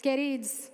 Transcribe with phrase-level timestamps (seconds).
[0.00, 0.72] Queridos,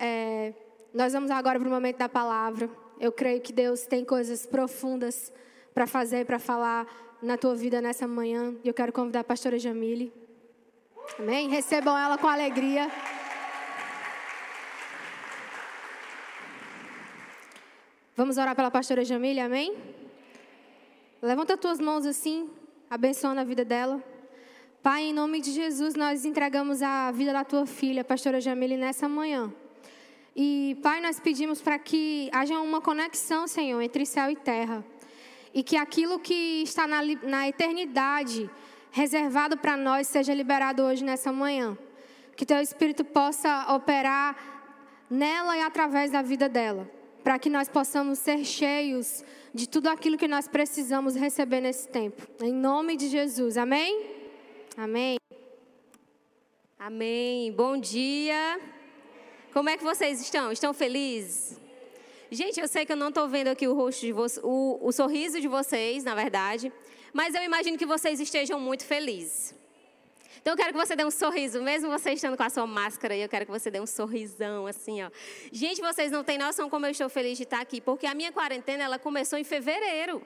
[0.00, 0.52] é,
[0.92, 2.68] nós vamos agora para o momento da palavra.
[2.98, 5.32] Eu creio que Deus tem coisas profundas
[5.72, 6.84] para fazer, para falar
[7.22, 8.52] na tua vida nessa manhã.
[8.64, 10.12] E eu quero convidar a pastora Jamile.
[11.20, 11.48] Amém?
[11.48, 12.90] Recebam ela com alegria.
[18.16, 19.76] Vamos orar pela pastora Jamile, amém?
[21.22, 22.50] Levanta tuas mãos assim,
[22.90, 24.02] abençoando a vida dela.
[24.84, 29.08] Pai, em nome de Jesus, nós entregamos a vida da tua filha, pastora Jamile, nessa
[29.08, 29.50] manhã.
[30.36, 34.84] E, Pai, nós pedimos para que haja uma conexão, Senhor, entre céu e terra.
[35.54, 38.50] E que aquilo que está na, na eternidade,
[38.90, 41.78] reservado para nós, seja liberado hoje nessa manhã.
[42.36, 44.36] Que teu Espírito possa operar
[45.08, 46.86] nela e através da vida dela.
[47.22, 49.24] Para que nós possamos ser cheios
[49.54, 52.22] de tudo aquilo que nós precisamos receber nesse tempo.
[52.42, 53.56] Em nome de Jesus.
[53.56, 54.13] Amém?
[54.76, 55.18] Amém.
[56.76, 57.52] Amém.
[57.52, 58.60] Bom dia.
[59.52, 60.50] Como é que vocês estão?
[60.50, 61.60] Estão felizes?
[62.28, 64.90] Gente, eu sei que eu não estou vendo aqui o rosto de vocês, o, o
[64.90, 66.72] sorriso de vocês, na verdade,
[67.12, 69.54] mas eu imagino que vocês estejam muito felizes.
[70.42, 73.16] Então eu quero que você dê um sorriso, mesmo você estando com a sua máscara
[73.16, 75.10] eu quero que você dê um sorrisão assim, ó.
[75.52, 78.32] Gente, vocês não têm noção como eu estou feliz de estar aqui, porque a minha
[78.32, 80.20] quarentena ela começou em fevereiro.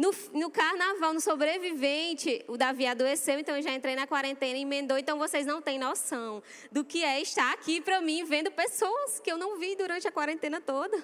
[0.00, 4.62] No, no, carnaval, no sobrevivente, o Davi adoeceu, então eu já entrei na quarentena e
[4.62, 4.96] emendou.
[4.96, 9.30] Então vocês não têm noção do que é estar aqui para mim, vendo pessoas que
[9.30, 10.96] eu não vi durante a quarentena toda.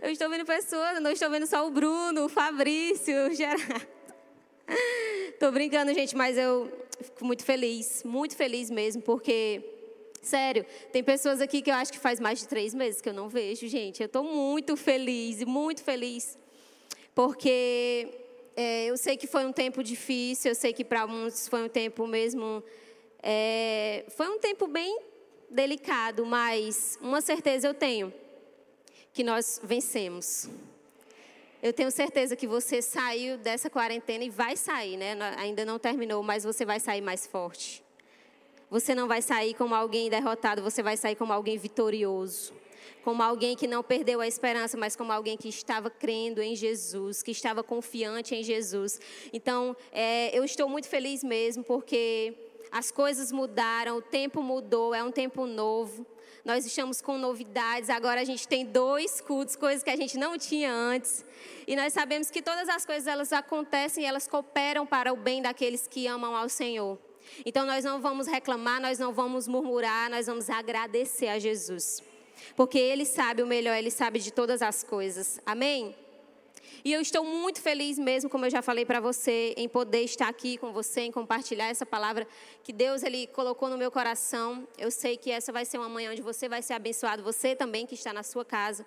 [0.00, 3.88] Eu estou vendo pessoas, não estou vendo só o Bruno, o Fabrício, o Gerardo.
[5.30, 9.64] Estou brincando, gente, mas eu fico muito feliz, muito feliz mesmo, porque,
[10.22, 13.14] sério, tem pessoas aqui que eu acho que faz mais de três meses que eu
[13.14, 14.00] não vejo, gente.
[14.00, 16.38] Eu estou muito feliz, muito feliz
[17.14, 18.08] porque
[18.56, 21.68] é, eu sei que foi um tempo difícil, eu sei que para muitos foi um
[21.68, 22.62] tempo mesmo.
[23.22, 24.98] É, foi um tempo bem
[25.50, 28.12] delicado, mas uma certeza eu tenho:
[29.12, 30.48] que nós vencemos.
[31.62, 35.16] Eu tenho certeza que você saiu dessa quarentena e vai sair, né?
[35.36, 37.84] Ainda não terminou, mas você vai sair mais forte.
[38.68, 42.52] Você não vai sair como alguém derrotado, você vai sair como alguém vitorioso
[43.02, 47.22] como alguém que não perdeu a esperança, mas como alguém que estava crendo em Jesus,
[47.22, 49.00] que estava confiante em Jesus.
[49.32, 52.34] Então, é, eu estou muito feliz mesmo, porque
[52.70, 56.06] as coisas mudaram, o tempo mudou, é um tempo novo.
[56.44, 57.90] Nós estamos com novidades.
[57.90, 61.24] Agora a gente tem dois cultos, coisas que a gente não tinha antes.
[61.66, 65.42] E nós sabemos que todas as coisas elas acontecem e elas cooperam para o bem
[65.42, 66.98] daqueles que amam ao Senhor.
[67.46, 72.02] Então nós não vamos reclamar, nós não vamos murmurar, nós vamos agradecer a Jesus
[72.56, 75.40] porque Ele sabe o melhor, Ele sabe de todas as coisas.
[75.46, 75.94] Amém?
[76.84, 80.28] E eu estou muito feliz mesmo, como eu já falei para você, em poder estar
[80.28, 82.26] aqui com você, em compartilhar essa palavra
[82.64, 84.66] que Deus ele colocou no meu coração.
[84.76, 87.86] Eu sei que essa vai ser uma manhã onde você vai ser abençoado, você também
[87.86, 88.84] que está na sua casa.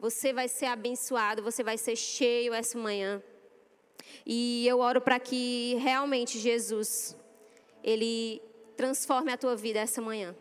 [0.00, 3.22] Você vai ser abençoado, você vai ser cheio essa manhã.
[4.26, 7.16] E eu oro para que realmente Jesus
[7.82, 8.42] ele
[8.76, 10.34] transforme a tua vida essa manhã.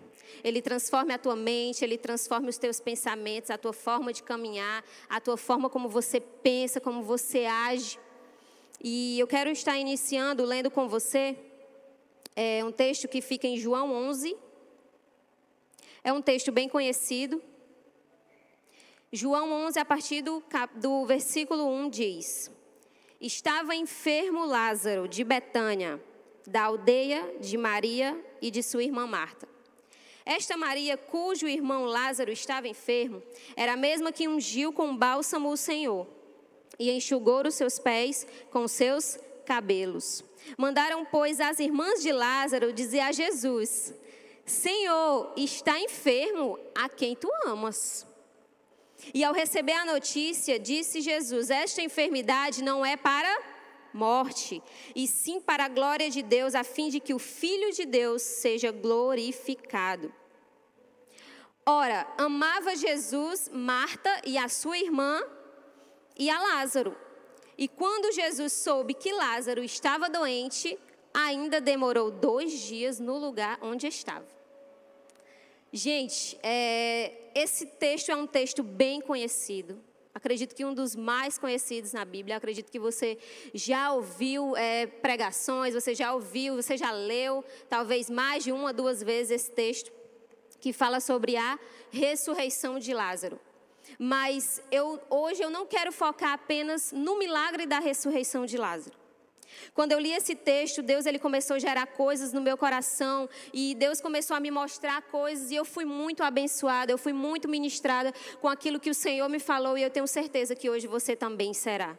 [0.44, 4.84] Ele transforme a tua mente, ele transforme os teus pensamentos, a tua forma de caminhar,
[5.10, 8.00] a tua forma como você pensa, como você age.
[8.82, 11.38] E eu quero estar iniciando lendo com você
[12.36, 14.36] é, um texto que fica em João 11.
[16.04, 17.42] É um texto bem conhecido.
[19.12, 20.44] João 11, a partir do,
[20.76, 22.52] do versículo 1, diz:
[23.20, 26.04] Estava enfermo Lázaro de Betânia,
[26.46, 29.55] da aldeia de Maria e de sua irmã Marta.
[30.26, 33.22] Esta Maria, cujo irmão Lázaro estava enfermo,
[33.56, 36.08] era a mesma que ungiu com bálsamo o Senhor
[36.80, 40.24] e enxugou os seus pés com seus cabelos.
[40.58, 43.94] Mandaram, pois, as irmãs de Lázaro dizer a Jesus:
[44.46, 48.06] Senhor, está enfermo a quem tu amas.
[49.14, 53.55] E ao receber a notícia, disse Jesus: Esta enfermidade não é para
[53.96, 54.62] morte,
[54.96, 58.22] e sim para a glória de Deus, a fim de que o Filho de Deus
[58.22, 60.14] seja glorificado.
[61.66, 65.24] Ora, amava Jesus, Marta e a sua irmã
[66.18, 66.96] e a Lázaro.
[67.58, 70.78] E quando Jesus soube que Lázaro estava doente,
[71.14, 74.28] ainda demorou dois dias no lugar onde estava.
[75.72, 79.82] Gente, é, esse texto é um texto bem conhecido.
[80.26, 82.38] Acredito que um dos mais conhecidos na Bíblia.
[82.38, 83.16] Acredito que você
[83.54, 89.04] já ouviu é, pregações, você já ouviu, você já leu, talvez mais de uma, duas
[89.04, 89.92] vezes esse texto
[90.60, 91.60] que fala sobre a
[91.92, 93.40] ressurreição de Lázaro.
[94.00, 99.05] Mas eu, hoje eu não quero focar apenas no milagre da ressurreição de Lázaro.
[99.74, 103.76] Quando eu li esse texto, Deus ele começou a gerar coisas no meu coração e
[103.76, 108.14] Deus começou a me mostrar coisas e eu fui muito abençoada, eu fui muito ministrada
[108.42, 111.54] com aquilo que o Senhor me falou e eu tenho certeza que hoje você também
[111.54, 111.98] será.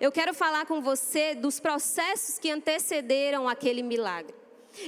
[0.00, 4.34] Eu quero falar com você dos processos que antecederam aquele milagre.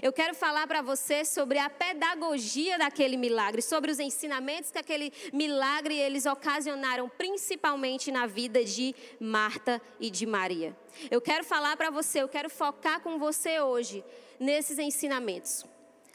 [0.02, 5.12] Eu quero falar para você sobre a pedagogia daquele milagre, sobre os ensinamentos que aquele
[5.32, 10.76] milagre eles ocasionaram, principalmente na vida de Marta e de Maria.
[11.10, 14.04] Eu quero falar para você, eu quero focar com você hoje
[14.38, 15.64] nesses ensinamentos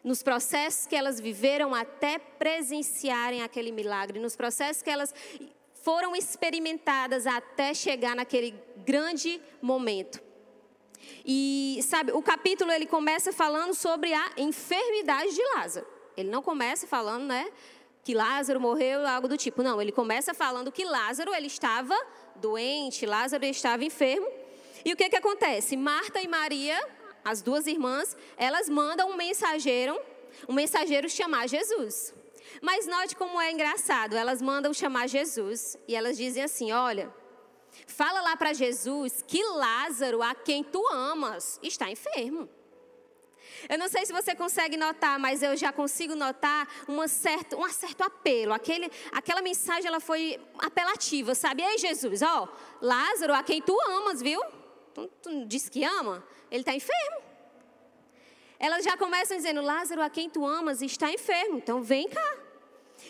[0.04, 5.12] nos processos que elas viveram até presenciarem aquele milagre, nos processos que elas
[5.86, 8.54] foram experimentadas até chegar naquele
[8.86, 10.25] grande momento.
[11.25, 15.88] E sabe, o capítulo ele começa falando sobre a enfermidade de Lázaro.
[16.18, 17.50] Ele não começa falando, né,
[18.03, 19.63] que Lázaro morreu, algo do tipo.
[19.63, 21.95] Não, ele começa falando que Lázaro ele estava
[22.36, 24.27] doente, Lázaro estava enfermo.
[24.86, 25.75] E o que que acontece?
[25.75, 26.80] Marta e Maria,
[27.24, 30.00] as duas irmãs, elas mandam um mensageiro,
[30.48, 32.13] um mensageiro chamar Jesus.
[32.62, 37.12] Mas note como é engraçado, elas mandam chamar Jesus e elas dizem assim: "Olha,
[37.88, 42.50] Fala lá para Jesus que Lázaro, a quem tu amas, está enfermo.
[43.69, 47.68] Eu não sei se você consegue notar, mas eu já consigo notar uma certa, um
[47.69, 48.54] certo apelo.
[48.54, 51.63] Aquele, aquela mensagem ela foi apelativa, sabe?
[51.63, 52.48] Ei, Jesus, ó,
[52.81, 54.42] Lázaro, a quem tu amas, viu?
[54.94, 56.24] Tu, tu disse que ama?
[56.51, 57.22] Ele está enfermo.
[58.60, 62.38] Elas já começam dizendo: Lázaro, a quem tu amas, está enfermo, então vem cá.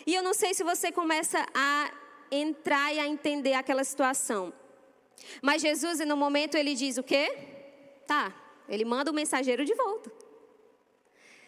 [0.06, 1.90] E eu não sei se você começa a
[2.30, 4.52] entrar e a entender aquela situação.
[5.42, 7.36] Mas Jesus, no momento, ele diz o quê?
[8.06, 8.34] Tá,
[8.68, 10.10] ele manda o mensageiro de volta.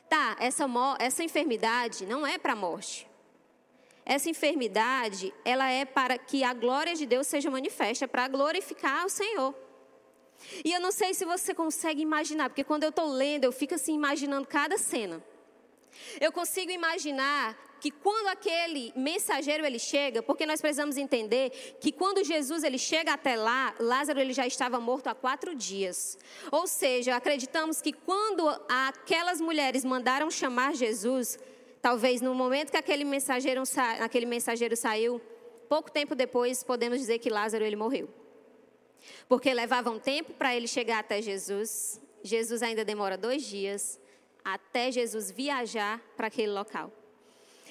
[0.08, 0.66] Tá, essa,
[0.98, 3.06] essa enfermidade não é para a morte.
[4.04, 9.10] Essa enfermidade, ela é para que a glória de Deus seja manifesta, para glorificar o
[9.10, 9.54] Senhor.
[10.64, 13.74] E eu não sei se você consegue imaginar, porque quando eu estou lendo, eu fico
[13.74, 15.22] assim imaginando cada cena.
[16.20, 22.24] Eu consigo imaginar que quando aquele mensageiro ele chega, porque nós precisamos entender que quando
[22.24, 26.18] Jesus ele chega até lá, Lázaro ele já estava morto há quatro dias.
[26.50, 31.38] Ou seja, acreditamos que quando aquelas mulheres mandaram chamar Jesus,
[31.80, 33.62] talvez no momento que aquele mensageiro,
[34.00, 35.20] aquele mensageiro saiu,
[35.68, 38.08] pouco tempo depois podemos dizer que Lázaro ele morreu.
[39.28, 42.00] Porque levava um tempo para ele chegar até Jesus.
[42.22, 44.00] Jesus ainda demora dois dias
[44.44, 46.92] até Jesus viajar para aquele local.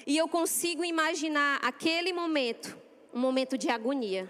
[0.08, 2.74] E eu consigo imaginar aquele momento,
[3.12, 4.24] um momento de agonia.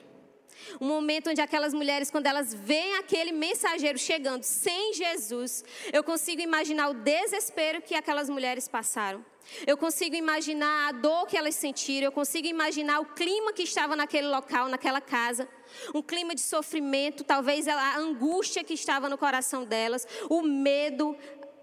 [0.81, 6.43] Um momento onde aquelas mulheres, quando elas veem aquele mensageiro chegando sem Jesus, eu consigo
[6.43, 9.25] imaginar o desespero que aquelas mulheres passaram.
[9.67, 13.95] Eu consigo imaginar a dor que elas sentiram, eu consigo imaginar o clima que estava
[13.95, 15.49] naquele local, naquela casa.
[15.95, 21.17] Um clima de sofrimento, talvez a angústia que estava no coração delas, o medo,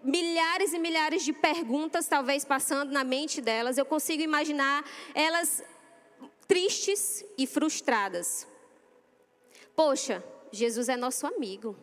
[0.05, 3.77] milhares e milhares de perguntas, talvez passando na mente delas.
[3.77, 5.63] Eu consigo imaginar elas
[6.47, 8.47] tristes e frustradas.
[9.75, 11.75] Poxa, Jesus é nosso amigo.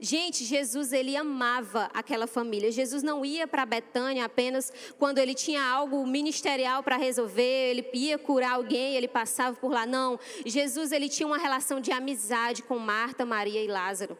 [0.00, 2.72] Gente, Jesus ele amava aquela família.
[2.72, 8.18] Jesus não ia para Betânia apenas quando ele tinha algo ministerial para resolver, ele ia
[8.18, 9.86] curar alguém, ele passava por lá.
[9.86, 14.18] Não, Jesus ele tinha uma relação de amizade com Marta, Maria e Lázaro.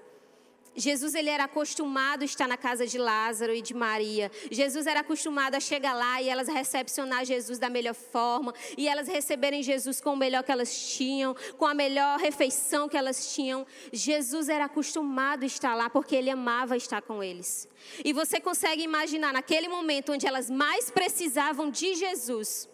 [0.74, 4.30] Jesus ele era acostumado a estar na casa de Lázaro e de Maria.
[4.50, 9.06] Jesus era acostumado a chegar lá e elas recepcionar Jesus da melhor forma e elas
[9.06, 13.66] receberem Jesus com o melhor que elas tinham, com a melhor refeição que elas tinham.
[13.92, 17.68] Jesus era acostumado a estar lá porque ele amava estar com eles.
[18.04, 22.68] E você consegue imaginar naquele momento onde elas mais precisavam de Jesus,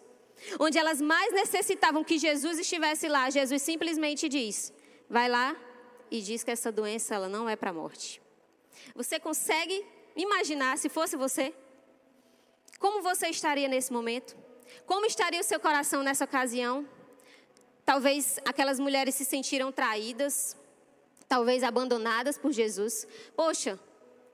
[0.57, 4.71] onde elas mais necessitavam que Jesus estivesse lá, Jesus simplesmente diz:
[5.09, 5.55] "Vai lá,
[6.11, 8.21] e diz que essa doença ela não é para a morte.
[8.95, 9.85] Você consegue
[10.15, 11.53] imaginar se fosse você?
[12.79, 14.37] Como você estaria nesse momento?
[14.85, 16.87] Como estaria o seu coração nessa ocasião?
[17.85, 20.55] Talvez aquelas mulheres se sentiram traídas,
[21.27, 23.07] talvez abandonadas por Jesus.
[23.35, 23.79] Poxa,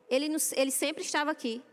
[0.09, 1.63] ele, ele sempre estava aqui.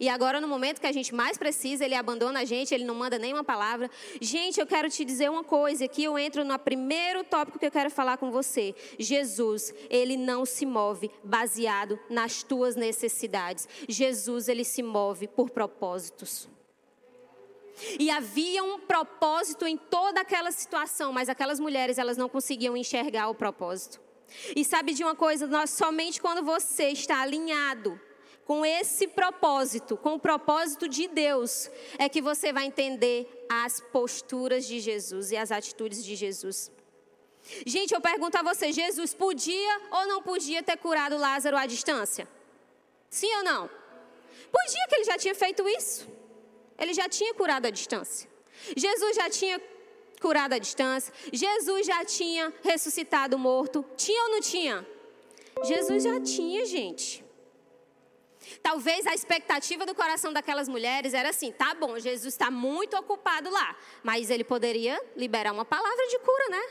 [0.00, 2.94] E agora, no momento que a gente mais precisa, ele abandona a gente, ele não
[2.94, 3.90] manda nenhuma palavra.
[4.20, 7.70] Gente, eu quero te dizer uma coisa, aqui eu entro no primeiro tópico que eu
[7.70, 8.74] quero falar com você.
[8.98, 13.68] Jesus, ele não se move baseado nas tuas necessidades.
[13.88, 16.48] Jesus, ele se move por propósitos.
[17.98, 23.28] E havia um propósito em toda aquela situação, mas aquelas mulheres, elas não conseguiam enxergar
[23.28, 24.00] o propósito.
[24.54, 28.00] E sabe de uma coisa, nós somente quando você está alinhado
[28.44, 34.66] com esse propósito, com o propósito de Deus, é que você vai entender as posturas
[34.66, 36.70] de Jesus e as atitudes de Jesus.
[37.66, 42.28] Gente, eu pergunto a você: Jesus podia ou não podia ter curado Lázaro à distância?
[43.10, 43.70] Sim ou não?
[44.50, 46.06] Podia que ele já tinha feito isso.
[46.78, 48.28] Ele já tinha curado à distância.
[48.76, 49.60] Jesus já tinha
[50.20, 51.12] curado à distância.
[51.32, 53.84] Jesus já tinha ressuscitado morto.
[53.96, 54.86] Tinha ou não tinha?
[55.64, 57.23] Jesus já tinha, gente.
[58.64, 63.50] Talvez a expectativa do coração daquelas mulheres era assim: tá bom, Jesus está muito ocupado
[63.50, 66.62] lá, mas ele poderia liberar uma palavra de cura, né?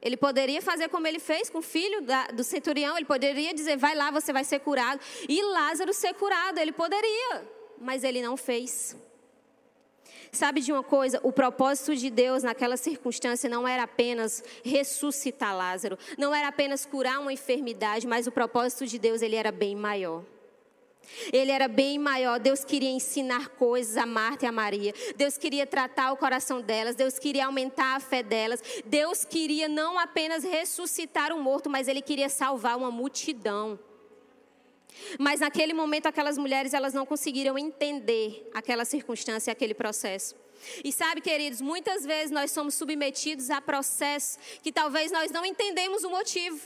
[0.00, 3.76] Ele poderia fazer como ele fez com o filho da, do centurião, ele poderia dizer:
[3.76, 5.00] vai lá, você vai ser curado.
[5.28, 7.44] E Lázaro ser curado, ele poderia,
[7.80, 8.96] mas ele não fez.
[10.30, 11.18] Sabe de uma coisa?
[11.24, 17.18] O propósito de Deus naquela circunstância não era apenas ressuscitar Lázaro, não era apenas curar
[17.18, 20.22] uma enfermidade, mas o propósito de Deus ele era bem maior.
[21.32, 22.38] Ele era bem maior.
[22.38, 24.94] Deus queria ensinar coisas a Marta e a Maria.
[25.16, 26.94] Deus queria tratar o coração delas.
[26.94, 28.62] Deus queria aumentar a fé delas.
[28.86, 33.78] Deus queria não apenas ressuscitar um morto, mas ele queria salvar uma multidão.
[35.18, 40.34] Mas naquele momento aquelas mulheres elas não conseguiram entender aquela circunstância, aquele processo.
[40.84, 46.04] E sabe, queridos, muitas vezes nós somos submetidos a processos que talvez nós não entendemos
[46.04, 46.60] o motivo.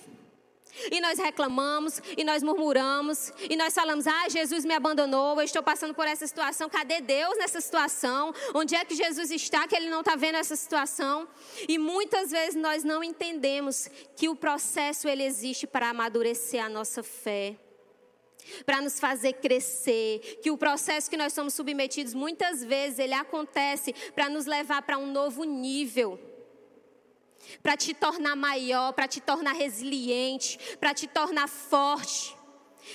[0.91, 5.63] E nós reclamamos, e nós murmuramos, e nós falamos: ah, Jesus me abandonou, eu estou
[5.63, 8.35] passando por essa situação, cadê Deus nessa situação?
[8.55, 11.29] Onde é que Jesus está que ele não está vendo essa situação?
[11.69, 17.03] E muitas vezes nós não entendemos que o processo ele existe para amadurecer a nossa
[17.03, 17.57] fé
[18.67, 23.95] para nos fazer crescer, que o processo que nós somos submetidos muitas vezes ele acontece
[24.15, 26.34] para nos levar para um novo nível
[27.63, 32.37] para te tornar maior, para te tornar resiliente, para te tornar forte.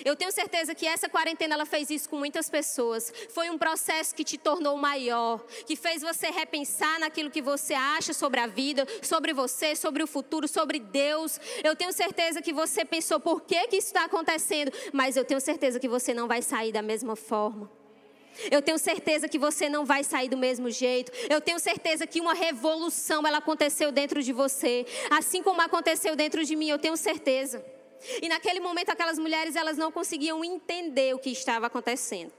[0.05, 3.11] Eu tenho certeza que essa quarentena ela fez isso com muitas pessoas.
[3.29, 8.13] Foi um processo que te tornou maior, que fez você repensar naquilo que você acha
[8.13, 11.39] sobre a vida, sobre você, sobre o futuro, sobre Deus.
[11.63, 15.41] Eu tenho certeza que você pensou por que, que isso está acontecendo, mas eu tenho
[15.41, 17.78] certeza que você não vai sair da mesma forma.
[18.51, 21.12] Eu tenho certeza que você não vai sair do mesmo jeito.
[21.29, 26.43] Eu tenho certeza que uma revolução ela aconteceu dentro de você, assim como aconteceu dentro
[26.43, 27.63] de mim, eu tenho certeza.
[28.21, 32.31] E naquele momento aquelas mulheres elas não conseguiam entender o que estava acontecendo.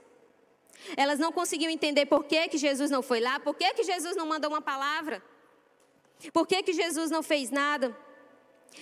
[0.97, 4.15] Elas não conseguiam entender por que, que Jesus não foi lá, por que, que Jesus
[4.15, 5.21] não mandou uma palavra,
[6.33, 7.95] por que, que Jesus não fez nada.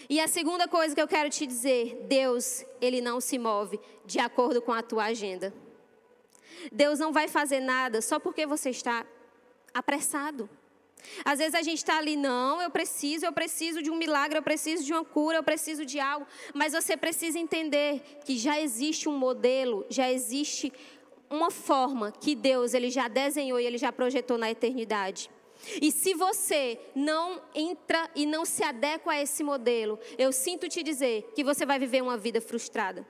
[0.10, 4.20] E a segunda coisa que eu quero te dizer, Deus, ele não se move de
[4.20, 5.54] acordo com a tua agenda.
[6.72, 9.06] Deus não vai fazer nada só porque você está
[9.74, 10.50] apressado.
[11.24, 14.44] Às vezes a gente está ali, não, eu preciso, eu preciso de um milagre, eu
[14.44, 16.26] preciso de uma cura, eu preciso de algo.
[16.54, 20.72] Mas você precisa entender que já existe um modelo, já existe
[21.30, 25.30] uma forma que Deus ele já desenhou e ele já projetou na eternidade.
[25.82, 30.82] E se você não entra e não se adequa a esse modelo, eu sinto te
[30.82, 33.06] dizer que você vai viver uma vida frustrada.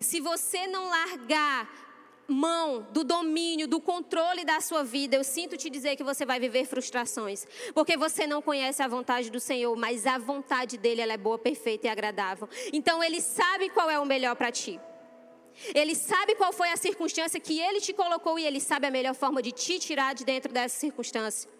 [0.00, 1.85] Se você não largar
[2.28, 6.40] mão do domínio, do controle da sua vida, eu sinto te dizer que você vai
[6.40, 11.12] viver frustrações, porque você não conhece a vontade do Senhor, mas a vontade dele ela
[11.12, 12.48] é boa, perfeita e agradável.
[12.72, 14.80] Então ele sabe qual é o melhor para ti.
[15.74, 19.14] Ele sabe qual foi a circunstância que ele te colocou e ele sabe a melhor
[19.14, 21.55] forma de te tirar de dentro dessa circunstância.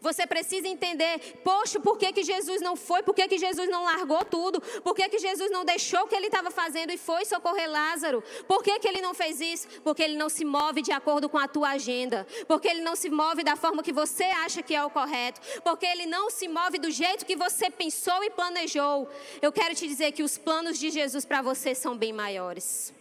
[0.00, 3.02] Você precisa entender, poxa, por que, que Jesus não foi?
[3.02, 4.60] Por que, que Jesus não largou tudo?
[4.82, 8.22] Por que, que Jesus não deixou o que ele estava fazendo e foi socorrer Lázaro?
[8.46, 9.68] Por que, que ele não fez isso?
[9.82, 12.26] Porque ele não se move de acordo com a tua agenda.
[12.46, 15.40] Porque ele não se move da forma que você acha que é o correto.
[15.62, 19.08] Porque ele não se move do jeito que você pensou e planejou.
[19.40, 22.97] Eu quero te dizer que os planos de Jesus para você são bem maiores.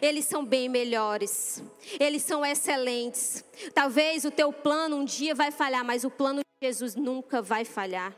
[0.00, 1.62] Eles são bem melhores.
[1.98, 3.44] Eles são excelentes.
[3.74, 7.64] Talvez o teu plano um dia vai falhar, mas o plano de Jesus nunca vai
[7.64, 8.14] falhar.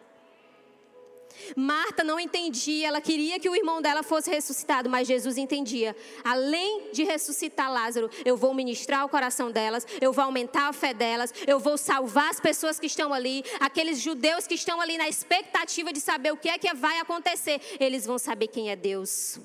[1.54, 5.94] Marta não entendia, ela queria que o irmão dela fosse ressuscitado, mas Jesus entendia.
[6.24, 10.94] Além de ressuscitar Lázaro, eu vou ministrar o coração delas, eu vou aumentar a fé
[10.94, 15.08] delas, eu vou salvar as pessoas que estão ali, aqueles judeus que estão ali na
[15.08, 17.60] expectativa de saber o que é que vai acontecer.
[17.78, 19.38] Eles vão saber quem é Deus.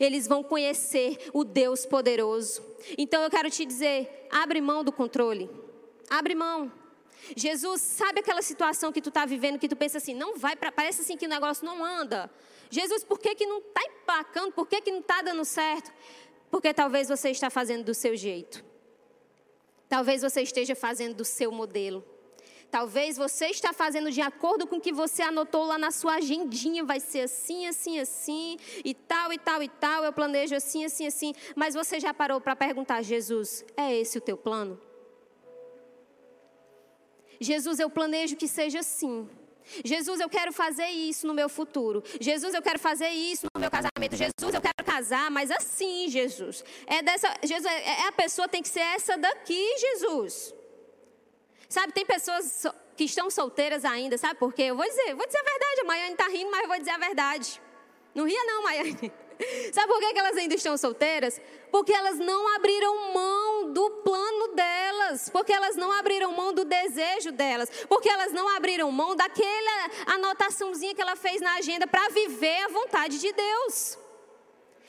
[0.00, 2.62] Eles vão conhecer o Deus poderoso.
[2.96, 5.48] Então eu quero te dizer: abre mão do controle.
[6.10, 6.72] Abre mão.
[7.36, 10.72] Jesus, sabe aquela situação que tu está vivendo que tu pensa assim, não vai, pra,
[10.72, 12.30] parece assim que o negócio não anda.
[12.70, 14.52] Jesus, por que, que não está empacando?
[14.52, 15.92] Por que, que não está dando certo?
[16.50, 18.64] Porque talvez você está fazendo do seu jeito.
[19.88, 22.04] Talvez você esteja fazendo do seu modelo.
[22.70, 26.84] Talvez você está fazendo de acordo com o que você anotou lá na sua agendinha,
[26.84, 31.06] vai ser assim, assim, assim, e tal, e tal, e tal, eu planejo assim, assim,
[31.06, 31.32] assim.
[31.56, 34.78] Mas você já parou para perguntar, Jesus, é esse o teu plano?
[37.40, 39.28] Jesus, eu planejo que seja assim.
[39.84, 42.02] Jesus, eu quero fazer isso no meu futuro.
[42.20, 44.16] Jesus, eu quero fazer isso no meu casamento.
[44.16, 46.64] Jesus, eu quero casar, mas assim, Jesus.
[46.86, 50.54] É dessa, Jesus, é, é a pessoa tem que ser essa daqui, Jesus.
[51.68, 54.62] Sabe, tem pessoas que estão solteiras ainda, sabe por quê?
[54.64, 55.80] Eu vou dizer, vou dizer a verdade.
[55.82, 57.60] A Maiane está rindo, mas eu vou dizer a verdade.
[58.14, 59.12] Não ria não, Maiane.
[59.72, 61.40] Sabe por que elas ainda estão solteiras?
[61.70, 67.30] Porque elas não abriram mão do plano delas, porque elas não abriram mão do desejo
[67.30, 72.64] delas, porque elas não abriram mão daquela anotaçãozinha que ela fez na agenda para viver
[72.64, 73.98] a vontade de Deus.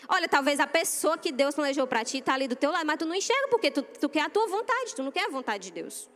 [0.08, 2.98] Olha, talvez a pessoa que Deus planejou para ti está ali do teu lado, mas
[2.98, 5.66] tu não enxerga porque tu, tu quer a tua vontade, tu não quer a vontade
[5.66, 6.10] de Deus.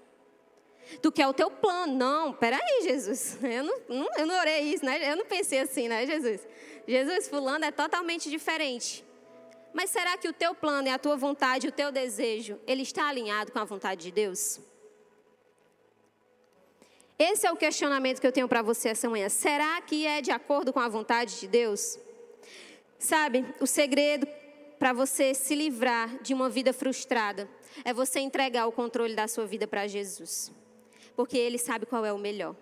[1.02, 1.94] Tu quer o teu plano.
[1.96, 3.38] Não, peraí, Jesus.
[3.42, 5.12] Eu não, não, eu não orei isso, né?
[5.12, 6.42] Eu não pensei assim, né, Jesus?
[6.88, 9.04] Jesus, fulano é totalmente diferente.
[9.74, 13.08] Mas será que o teu plano e a tua vontade, o teu desejo, ele está
[13.08, 14.60] alinhado com a vontade de Deus?
[17.18, 19.30] Esse é o questionamento que eu tenho para você essa manhã.
[19.30, 21.98] Será que é de acordo com a vontade de Deus?
[23.00, 24.28] Sabe, o segredo
[24.78, 27.50] para você se livrar de uma vida frustrada
[27.84, 30.52] é você entregar o controle da sua vida para Jesus.
[31.15, 32.55] Porque Ele sabe qual é o melhor.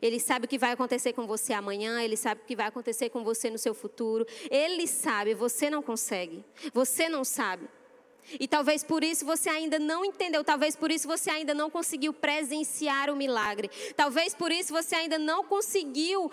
[0.00, 3.10] Ele sabe o que vai acontecer com você amanhã, ele sabe o que vai acontecer
[3.10, 4.26] com você no seu futuro.
[4.50, 6.44] Ele sabe, você não consegue.
[6.72, 7.66] Você não sabe.
[8.38, 12.12] E talvez por isso você ainda não entendeu, talvez por isso você ainda não conseguiu
[12.12, 13.70] presenciar o milagre.
[13.96, 16.30] Talvez por isso você ainda não conseguiu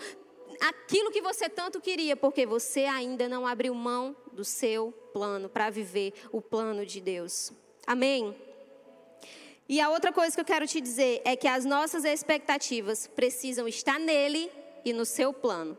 [0.59, 5.69] aquilo que você tanto queria, porque você ainda não abriu mão do seu plano para
[5.69, 7.51] viver o plano de Deus.
[7.85, 8.46] Amém.
[9.69, 13.67] E a outra coisa que eu quero te dizer é que as nossas expectativas precisam
[13.67, 14.49] estar nele
[14.85, 15.77] e no seu plano.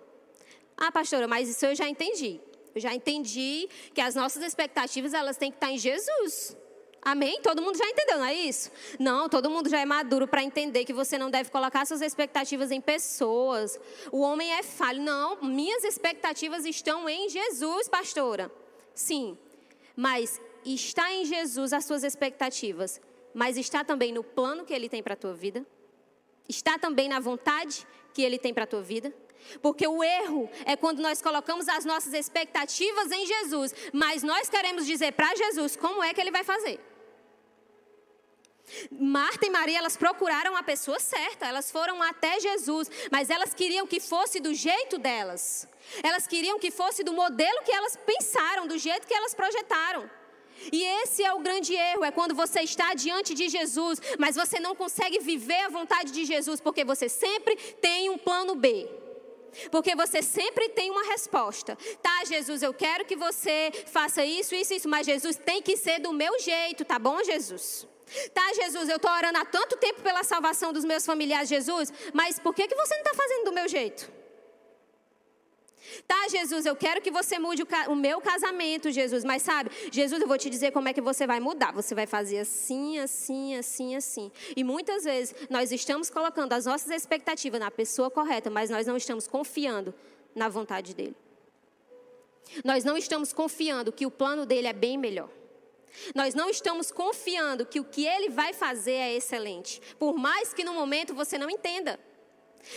[0.76, 2.38] Ah, pastora, mas isso eu já entendi.
[2.74, 6.54] Eu já entendi que as nossas expectativas elas têm que estar em Jesus.
[7.00, 7.40] Amém?
[7.42, 8.70] Todo mundo já entendeu, não é isso?
[8.98, 12.70] Não, todo mundo já é maduro para entender que você não deve colocar suas expectativas
[12.70, 13.80] em pessoas.
[14.12, 15.00] O homem é falho.
[15.00, 18.50] Não, minhas expectativas estão em Jesus, pastora.
[18.94, 19.38] Sim,
[19.96, 23.00] mas está em Jesus as suas expectativas
[23.34, 25.66] mas está também no plano que Ele tem para a tua vida?
[26.48, 29.14] Está também na vontade que Ele tem para a tua vida?
[29.62, 34.86] Porque o erro é quando nós colocamos as nossas expectativas em Jesus, mas nós queremos
[34.86, 36.80] dizer para Jesus como é que Ele vai fazer.
[38.90, 43.86] Marta e Maria, elas procuraram a pessoa certa, elas foram até Jesus, mas elas queriam
[43.86, 45.66] que fosse do jeito delas.
[46.02, 50.10] Elas queriam que fosse do modelo que elas pensaram, do jeito que elas projetaram.
[50.72, 54.58] E esse é o grande erro, é quando você está diante de Jesus, mas você
[54.60, 58.88] não consegue viver a vontade de Jesus, porque você sempre tem um plano B.
[59.70, 61.76] Porque você sempre tem uma resposta.
[62.02, 66.00] Tá, Jesus, eu quero que você faça isso, isso, isso, mas Jesus tem que ser
[66.00, 67.86] do meu jeito, tá bom, Jesus?
[68.32, 72.38] Tá, Jesus, eu estou orando há tanto tempo pela salvação dos meus familiares, Jesus, mas
[72.38, 74.17] por que, que você não está fazendo do meu jeito?
[76.06, 79.24] Tá, Jesus, eu quero que você mude o, o, meu casamento, Jesus.
[79.24, 81.72] Mas sabe, Jesus, eu vou te dizer como é que você vai mudar.
[81.72, 84.32] Você vai fazer assim, assim, assim, assim.
[84.56, 88.96] E muitas vezes nós estamos colocando as nossas expectativas na pessoa correta, mas nós não
[88.96, 89.94] estamos confiando
[90.34, 91.16] na vontade dele.
[92.64, 95.28] Nós não estamos confiando que o plano dele é bem melhor.
[96.14, 99.80] Nós não estamos confiando que o que ele vai fazer é excelente.
[99.98, 101.98] Por mais que no momento você não entenda.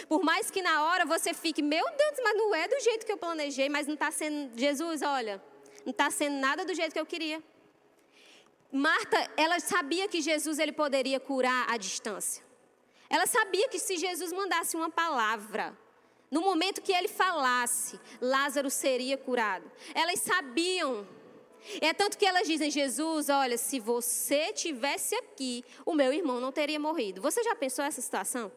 [0.08, 3.12] Por mais que na hora você fique, meu Deus, mas não é do jeito que
[3.12, 5.42] eu planejei, mas não está sendo, Jesus, olha,
[5.86, 7.44] não está sendo nada do jeito que eu queria.
[8.72, 12.44] Marta, ela sabia que Jesus ele poderia curar à distância.
[13.10, 15.78] Ela sabia que se Jesus mandasse uma palavra,
[16.32, 19.70] no momento que ele falasse, Lázaro seria curado.
[19.94, 21.06] Elas sabiam.
[21.82, 26.54] É tanto que elas dizem: Jesus, olha, se você tivesse aqui, o meu irmão não
[26.54, 27.22] teria morrido.
[27.22, 28.50] Você já pensou essa situação?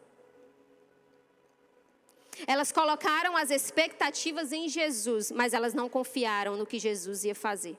[2.47, 7.77] Elas colocaram as expectativas em Jesus, mas elas não confiaram no que Jesus ia fazer.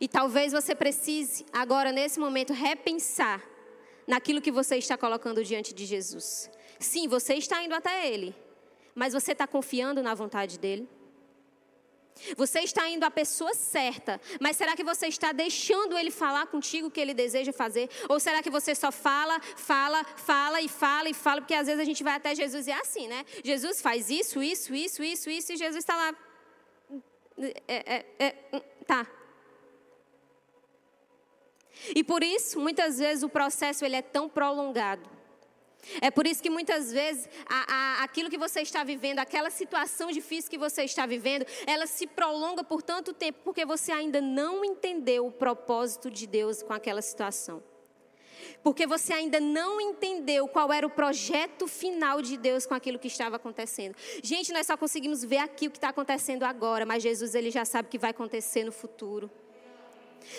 [0.00, 3.42] E talvez você precise, agora nesse momento, repensar
[4.06, 6.50] naquilo que você está colocando diante de Jesus.
[6.78, 8.34] Sim, você está indo até Ele,
[8.94, 10.88] mas você está confiando na vontade dEle?
[12.36, 16.88] Você está indo à pessoa certa, mas será que você está deixando ele falar contigo
[16.88, 17.88] o que ele deseja fazer?
[18.08, 21.40] Ou será que você só fala, fala, fala e fala e fala?
[21.40, 23.24] Porque às vezes a gente vai até Jesus e é assim, né?
[23.44, 26.14] Jesus faz isso, isso, isso, isso, isso, e Jesus está lá.
[27.66, 29.06] É, é, é, hum, tá.
[31.94, 35.21] E por isso, muitas vezes, o processo ele é tão prolongado
[36.00, 40.10] é por isso que muitas vezes a, a, aquilo que você está vivendo, aquela situação
[40.10, 44.64] difícil que você está vivendo, ela se prolonga por tanto tempo porque você ainda não
[44.64, 47.62] entendeu o propósito de Deus com aquela situação.
[48.62, 53.08] Porque você ainda não entendeu qual era o projeto final de Deus com aquilo que
[53.08, 53.94] estava acontecendo.
[54.22, 57.64] Gente, nós só conseguimos ver aqui o que está acontecendo agora, mas Jesus ele já
[57.64, 59.30] sabe o que vai acontecer no futuro.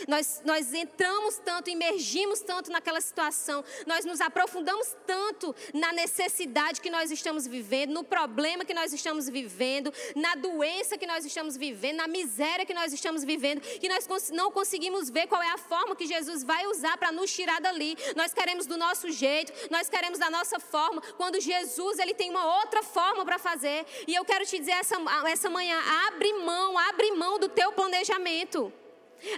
[0.07, 6.89] Nós, nós entramos tanto, imergimos tanto naquela situação, nós nos aprofundamos tanto na necessidade que
[6.89, 11.97] nós estamos vivendo, no problema que nós estamos vivendo, na doença que nós estamos vivendo,
[11.97, 15.95] na miséria que nós estamos vivendo, que nós não conseguimos ver qual é a forma
[15.95, 17.97] que Jesus vai usar para nos tirar dali.
[18.15, 22.59] Nós queremos do nosso jeito, nós queremos da nossa forma, quando Jesus ele tem uma
[22.59, 23.85] outra forma para fazer.
[24.07, 24.95] E eu quero te dizer essa,
[25.27, 28.71] essa manhã, abre mão, abre mão do teu planejamento.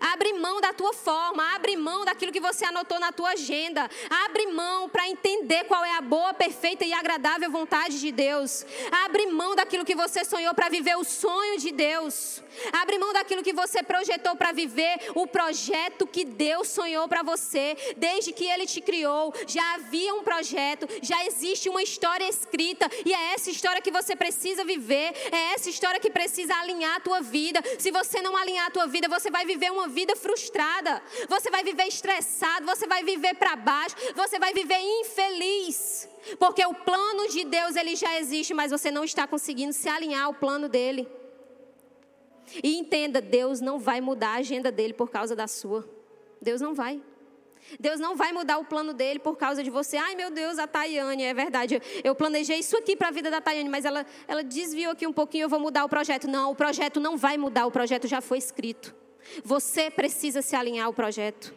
[0.02, 3.90] Abre mão da tua forma, abre mão daquilo que você anotou na tua agenda.
[4.26, 8.66] Abre mão para entender qual é a boa, perfeita e agradável vontade de Deus.
[9.06, 12.42] Abre mão daquilo que você sonhou para viver o sonho de Deus.
[12.72, 17.76] Abre mão daquilo que você projetou para viver o projeto que Deus sonhou para você.
[17.98, 23.14] Desde que Ele te criou, já havia um projeto, já existe uma história escrita e
[23.14, 25.14] é essa história que você precisa viver.
[25.32, 27.62] É essa história que precisa alinhar a tua vida.
[27.78, 31.02] Se você não alinhar a tua vida, você vai viver uma vida frustrada.
[31.30, 36.10] Você vai viver estressado, você vai viver para baixo, você vai viver infeliz.
[36.40, 40.26] Porque o plano de Deus ele já existe, mas você não está conseguindo se alinhar
[40.26, 41.08] ao plano dele.
[42.64, 45.88] E entenda, Deus não vai mudar a agenda dele por causa da sua.
[46.42, 47.02] Deus não vai.
[47.80, 49.98] Deus não vai mudar o plano dele por causa de você.
[49.98, 51.82] Ai, meu Deus, a Tayane, é verdade.
[52.04, 55.14] Eu planejei isso aqui para a vida da Tayane, mas ela, ela desviou aqui um
[55.14, 56.28] pouquinho, eu vou mudar o projeto.
[56.28, 58.96] Não, o projeto não vai mudar, o projeto já foi escrito.
[59.44, 61.54] Você precisa se alinhar ao projeto.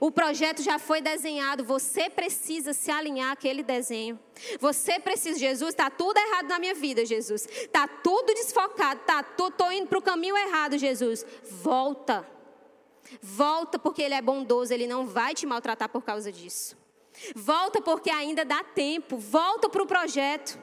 [0.00, 4.18] O projeto já foi desenhado, você precisa se alinhar àquele desenho.
[4.60, 7.46] Você precisa, Jesus, está tudo errado na minha vida, Jesus.
[7.46, 11.26] Está tudo desfocado, tá, tô, indo para o caminho errado, Jesus.
[11.50, 12.26] Volta.
[13.20, 16.76] Volta porque Ele é bondoso, Ele não vai te maltratar por causa disso.
[17.34, 19.16] Volta porque ainda dá tempo.
[19.16, 20.58] Volta para o projeto.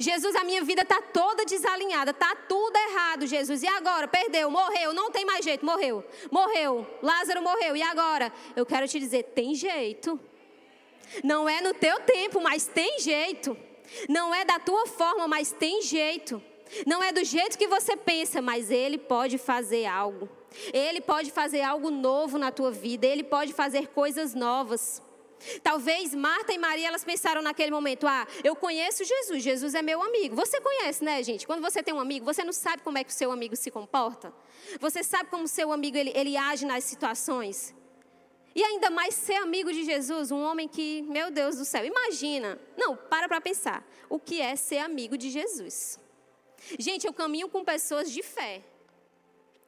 [0.00, 3.62] Jesus, a minha vida está toda desalinhada, está tudo errado, Jesus.
[3.62, 4.08] E agora?
[4.08, 6.04] Perdeu, morreu, não tem mais jeito, morreu.
[6.30, 7.76] Morreu, Lázaro morreu.
[7.76, 8.32] E agora?
[8.54, 10.18] Eu quero te dizer, tem jeito.
[11.22, 13.56] Não é no teu tempo, mas tem jeito.
[14.08, 16.42] Não é da tua forma, mas tem jeito.
[16.86, 20.28] Não é do jeito que você pensa, mas Ele pode fazer algo.
[20.72, 23.06] Ele pode fazer algo novo na tua vida.
[23.06, 25.02] Ele pode fazer coisas novas.
[25.62, 30.02] Talvez Marta e Maria elas pensaram naquele momento: ah, eu conheço Jesus, Jesus é meu
[30.02, 30.34] amigo.
[30.36, 31.46] Você conhece, né, gente?
[31.46, 33.70] Quando você tem um amigo, você não sabe como é que o seu amigo se
[33.70, 34.32] comporta.
[34.80, 37.74] Você sabe como o seu amigo ele, ele age nas situações.
[38.54, 42.58] E ainda mais ser amigo de Jesus, um homem que, meu Deus do céu, imagina.
[42.74, 43.86] Não, para para pensar.
[44.08, 46.00] O que é ser amigo de Jesus?
[46.78, 48.64] Gente, eu caminho com pessoas de fé.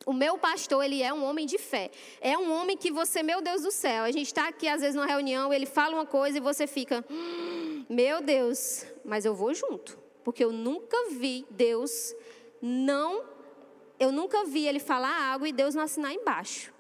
[0.09, 1.91] O meu pastor, ele é um homem de fé.
[2.19, 4.97] É um homem que você, meu Deus do céu, a gente está aqui às vezes
[4.97, 9.53] numa reunião, ele fala uma coisa e você fica, hum, meu Deus, mas eu vou
[9.53, 9.99] junto.
[10.25, 12.15] Porque eu nunca vi Deus
[12.63, 13.23] não,
[14.01, 16.73] eu nunca vi ele falar algo e Deus não assinar embaixo.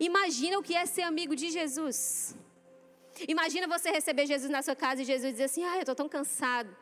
[0.00, 2.34] Imagina o que é ser amigo de Jesus.
[3.28, 6.08] Imagina você receber Jesus na sua casa e Jesus dizer assim: ah, eu estou tão
[6.08, 6.74] cansado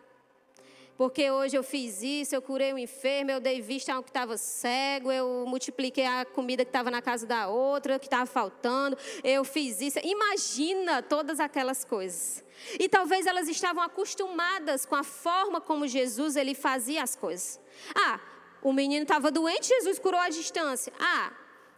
[0.96, 4.10] porque hoje eu fiz isso, eu curei um enfermo, eu dei vista a um que
[4.10, 8.96] estava cego, eu multipliquei a comida que estava na casa da outra, que estava faltando,
[9.22, 9.98] eu fiz isso.
[10.02, 12.44] Imagina todas aquelas coisas.
[12.78, 17.60] E talvez elas estavam acostumadas com a forma como Jesus ele fazia as coisas.
[17.94, 18.20] Ah,
[18.62, 20.92] o menino estava doente, Jesus curou à distância.
[20.98, 21.32] Ah,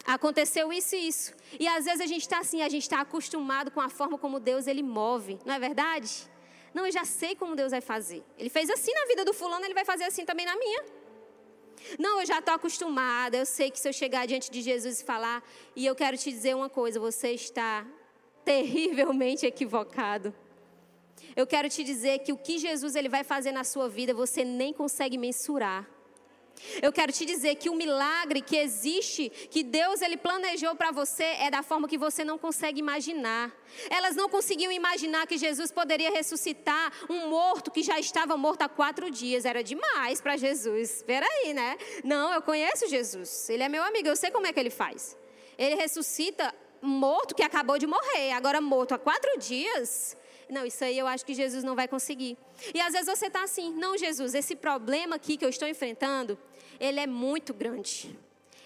[0.06, 1.34] aconteceu isso e isso.
[1.58, 4.38] E às vezes a gente está assim, a gente está acostumado com a forma como
[4.38, 6.35] Deus ele move, não é verdade?
[6.74, 8.22] Não, eu já sei como Deus vai fazer.
[8.38, 10.84] Ele fez assim na vida do fulano, ele vai fazer assim também na minha.
[11.98, 13.36] Não, eu já estou acostumada.
[13.36, 15.42] Eu sei que se eu chegar diante de Jesus e falar,
[15.74, 17.86] e eu quero te dizer uma coisa: você está
[18.44, 20.34] terrivelmente equivocado.
[21.34, 24.44] Eu quero te dizer que o que Jesus ele vai fazer na sua vida, você
[24.44, 25.86] nem consegue mensurar.
[26.82, 31.24] Eu quero te dizer que o milagre que existe, que Deus ele planejou para você,
[31.24, 33.52] é da forma que você não consegue imaginar.
[33.90, 38.68] Elas não conseguiam imaginar que Jesus poderia ressuscitar um morto que já estava morto há
[38.68, 39.44] quatro dias.
[39.44, 41.02] Era demais para Jesus.
[41.02, 41.76] Peraí, né?
[42.04, 43.48] Não, eu conheço Jesus.
[43.50, 45.16] Ele é meu amigo, eu sei como é que ele faz.
[45.58, 50.16] Ele ressuscita morto que acabou de morrer, agora morto há quatro dias.
[50.48, 52.36] Não, isso aí eu acho que Jesus não vai conseguir.
[52.72, 56.38] E às vezes você está assim, não, Jesus, esse problema aqui que eu estou enfrentando,
[56.78, 58.16] ele é muito grande.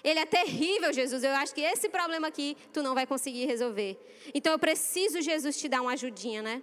[0.02, 1.22] Ele é terrível, Jesus.
[1.22, 3.98] Eu acho que esse problema aqui tu não vai conseguir resolver.
[4.34, 6.62] Então eu preciso, Jesus, te dar uma ajudinha, né?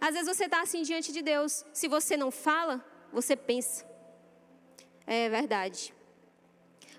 [0.00, 1.64] Às vezes você está assim diante de Deus.
[1.72, 3.86] Se você não fala, você pensa.
[5.06, 5.94] É verdade.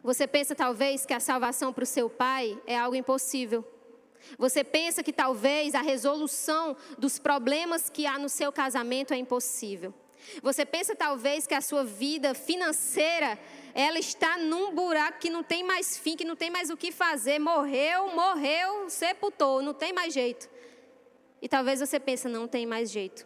[0.01, 3.65] Você pensa talvez que a salvação para o seu pai é algo impossível.
[4.37, 9.93] Você pensa que talvez a resolução dos problemas que há no seu casamento é impossível.
[10.41, 13.39] Você pensa talvez que a sua vida financeira
[13.73, 16.91] ela está num buraco que não tem mais fim, que não tem mais o que
[16.91, 17.39] fazer.
[17.39, 20.49] Morreu, morreu, sepultou, não tem mais jeito.
[21.41, 23.25] E talvez você pense, não tem mais jeito.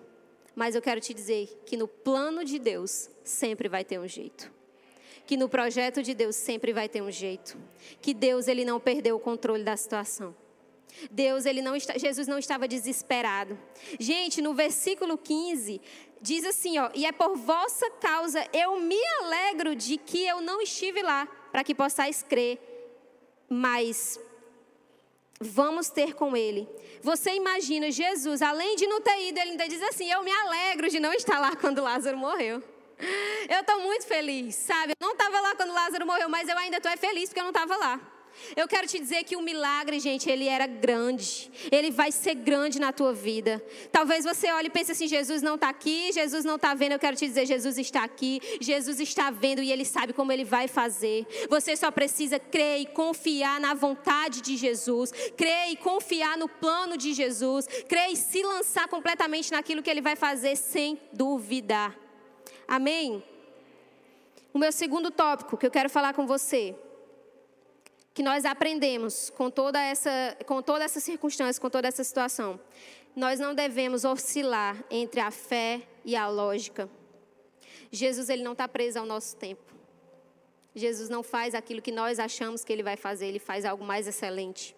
[0.56, 4.52] Mas eu quero te dizer que no plano de Deus sempre vai ter um jeito.
[5.26, 7.58] Que no projeto de Deus sempre vai ter um jeito.
[8.02, 10.36] Que Deus ele não perdeu o controle da situação.
[11.10, 13.58] Deus, ele não está, Jesus não estava desesperado.
[14.00, 15.82] Gente, no versículo 15,
[16.22, 20.62] diz assim, ó, e é por vossa causa eu me alegro de que eu não
[20.62, 22.60] estive lá, para que possais crer,
[23.50, 24.20] mas
[25.40, 26.68] vamos ter com ele.
[27.02, 30.90] Você imagina Jesus, além de não ter ido, ele ainda diz assim: Eu me alegro
[30.90, 32.64] de não estar lá quando Lázaro morreu.
[33.50, 34.94] Eu estou muito feliz, sabe?
[34.94, 37.50] Eu não estava lá quando Lázaro morreu, mas eu ainda estou feliz porque eu não
[37.50, 38.13] estava lá.
[38.56, 41.52] Eu quero te dizer que o milagre, gente, ele era grande.
[41.72, 43.64] Ele vai ser grande na tua vida.
[43.92, 46.94] Talvez você olhe e pense assim: Jesus não está aqui, Jesus não está vendo.
[46.94, 50.44] Eu quero te dizer: Jesus está aqui, Jesus está vendo e ele sabe como ele
[50.44, 51.26] vai fazer.
[51.50, 56.98] Você só precisa crer e confiar na vontade de Jesus, crer e confiar no plano
[56.98, 61.98] de Jesus, crer e se lançar completamente naquilo que ele vai fazer sem duvidar.
[62.68, 63.24] Amém?
[64.54, 66.76] O meu segundo tópico que eu quero falar com você
[68.14, 72.60] que nós aprendemos com toda essa, com toda essa circunstância, com toda essa situação.
[73.16, 76.90] Nós não devemos oscilar entre a fé e a lógica.
[77.92, 79.74] Jesus ele não está preso ao nosso tempo.
[80.76, 84.08] Jesus não faz aquilo que nós achamos que ele vai fazer, ele faz algo mais
[84.08, 84.76] excelente.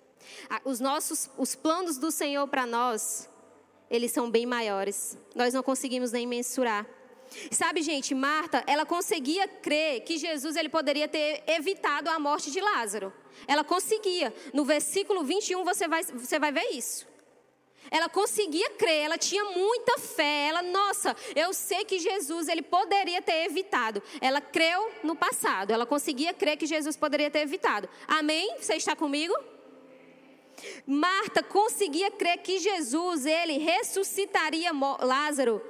[0.64, 3.30] Os nossos, os planos do Senhor para nós,
[3.90, 5.18] eles são bem maiores.
[5.34, 6.86] Nós não conseguimos nem mensurar.
[7.52, 12.60] Sabe, gente, Marta, ela conseguia crer que Jesus ele poderia ter evitado a morte de
[12.60, 13.14] Lázaro.
[13.48, 14.34] Ela conseguia.
[14.54, 17.08] No versículo 21 você vai, você vai ver isso.
[17.92, 20.48] Ela conseguia crer, ela tinha muita fé.
[20.48, 24.02] Ela, nossa, eu sei que Jesus ele poderia ter evitado.
[24.20, 25.72] Ela creu no passado.
[25.72, 27.88] Ela conseguia crer que Jesus poderia ter evitado.
[28.08, 28.56] Amém?
[28.60, 29.36] Você está comigo?
[30.88, 34.72] Marta conseguia crer que Jesus ele ressuscitaria
[35.02, 35.62] Lázaro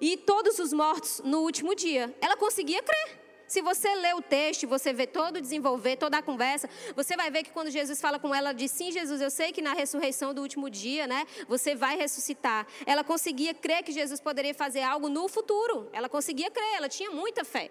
[0.00, 2.14] e todos os mortos no último dia.
[2.20, 3.28] Ela conseguia crer.
[3.48, 7.30] Se você lê o texto, você vê todo o desenvolver, toda a conversa, você vai
[7.30, 10.34] ver que quando Jesus fala com ela, diz: Sim, Jesus, eu sei que na ressurreição
[10.34, 12.66] do último dia, né, você vai ressuscitar.
[12.84, 15.88] Ela conseguia crer que Jesus poderia fazer algo no futuro.
[15.94, 17.70] Ela conseguia crer, ela tinha muita fé.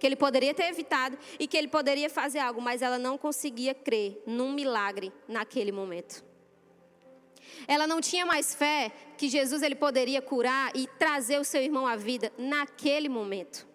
[0.00, 3.74] Que ele poderia ter evitado e que ele poderia fazer algo, mas ela não conseguia
[3.74, 6.24] crer num milagre naquele momento.
[7.66, 11.86] Ela não tinha mais fé que Jesus ele poderia curar e trazer o seu irmão
[11.86, 13.74] à vida naquele momento.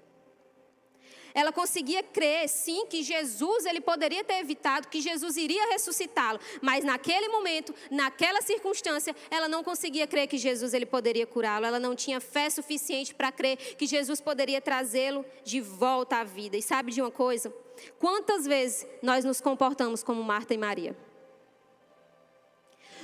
[1.34, 6.84] Ela conseguia crer, sim, que Jesus ele poderia ter evitado, que Jesus iria ressuscitá-lo, mas
[6.84, 11.66] naquele momento, naquela circunstância, ela não conseguia crer que Jesus ele poderia curá-lo.
[11.66, 16.58] Ela não tinha fé suficiente para crer que Jesus poderia trazê-lo de volta à vida.
[16.58, 17.54] E sabe de uma coisa?
[17.98, 20.96] Quantas vezes nós nos comportamos como Marta e Maria?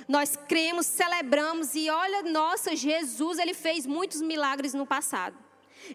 [0.07, 5.45] Nós cremos, celebramos e olha, nossa, Jesus, ele fez muitos milagres no passado.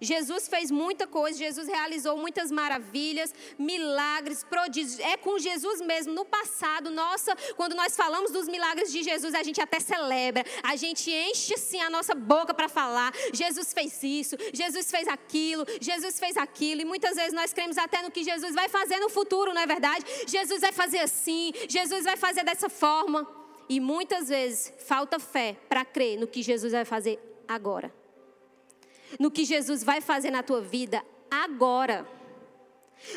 [0.00, 5.00] Jesus fez muita coisa, Jesus realizou muitas maravilhas, milagres, prodígios.
[5.00, 6.12] É com Jesus mesmo.
[6.12, 10.76] No passado, nossa, quando nós falamos dos milagres de Jesus, a gente até celebra, a
[10.76, 13.12] gente enche assim a nossa boca para falar.
[13.32, 16.82] Jesus fez isso, Jesus fez aquilo, Jesus fez aquilo.
[16.82, 19.66] E muitas vezes nós cremos até no que Jesus vai fazer no futuro, não é
[19.66, 20.04] verdade?
[20.26, 23.39] Jesus vai fazer assim, Jesus vai fazer dessa forma.
[23.70, 27.90] E muitas vezes falta fé para crer no que Jesus vai fazer agora
[29.18, 32.06] no que Jesus vai fazer na tua vida agora.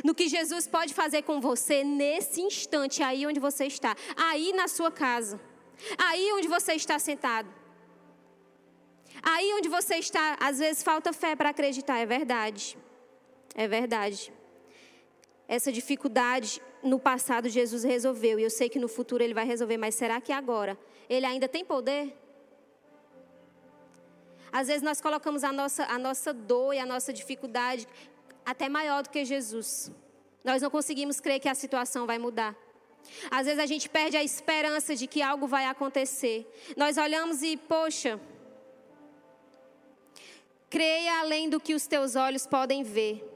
[0.03, 4.67] No que Jesus pode fazer com você nesse instante, aí onde você está, aí na
[4.67, 5.39] sua casa,
[5.97, 7.53] aí onde você está sentado.
[9.21, 12.77] Aí onde você está, às vezes falta fé para acreditar, é verdade.
[13.55, 14.33] É verdade.
[15.47, 19.78] Essa dificuldade no passado Jesus resolveu e eu sei que no futuro ele vai resolver,
[19.78, 20.78] mas será que agora
[21.10, 22.13] ele ainda tem poder?
[24.52, 27.88] Às vezes nós colocamos a nossa, a nossa dor e a nossa dificuldade
[28.46, 29.91] até maior do que Jesus.
[30.43, 32.56] Nós não conseguimos crer que a situação vai mudar.
[33.32, 36.48] Às vezes a gente perde a esperança de que algo vai acontecer.
[36.78, 38.19] Nós olhamos e, poxa,
[40.69, 43.33] creia além do que os teus olhos podem ver.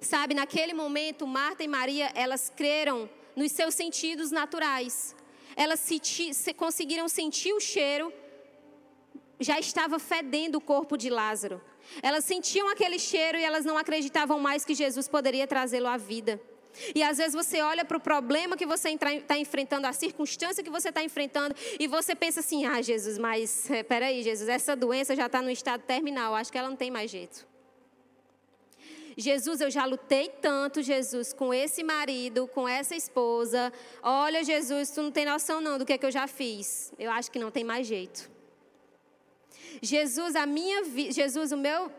[0.00, 5.14] Sabe, naquele momento, Marta e Maria, elas creram nos seus sentidos naturais.
[5.54, 8.12] Elas se, conseguiram sentir o cheiro
[9.38, 11.60] já estava fedendo o corpo de Lázaro.
[12.02, 16.40] Elas sentiam aquele cheiro e elas não acreditavam mais que Jesus poderia trazê-lo à vida.
[16.94, 20.70] E às vezes você olha para o problema que você está enfrentando, a circunstância que
[20.70, 25.16] você está enfrentando, e você pensa assim: ah, Jesus, mas é, peraí, Jesus, essa doença
[25.16, 27.46] já está no estado terminal, acho que ela não tem mais jeito.
[29.16, 33.72] Jesus, eu já lutei tanto, Jesus, com esse marido, com essa esposa.
[34.02, 36.92] Olha, Jesus, tu não tem noção não do que, é que eu já fiz.
[36.98, 38.30] Eu acho que não tem mais jeito.
[39.80, 41.90] Jesus, a minha vida, Jesus, o meu,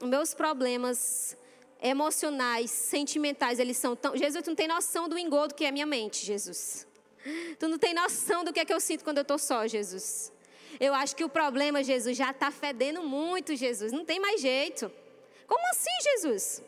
[0.00, 1.36] os meus problemas
[1.82, 4.16] emocionais, sentimentais, eles são tão.
[4.16, 6.86] Jesus, tu não tem noção do engodo que é a minha mente, Jesus.
[7.58, 10.32] Tu não tem noção do que é que eu sinto quando eu estou só, Jesus.
[10.78, 13.92] Eu acho que o problema, Jesus, já está fedendo muito, Jesus.
[13.92, 14.90] Não tem mais jeito.
[15.50, 16.62] Como assim, Jesus?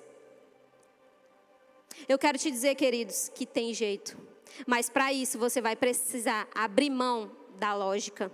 [2.08, 4.18] Eu quero te dizer, queridos, que tem jeito.
[4.66, 8.28] Mas para isso você vai precisar abrir mão da lógica.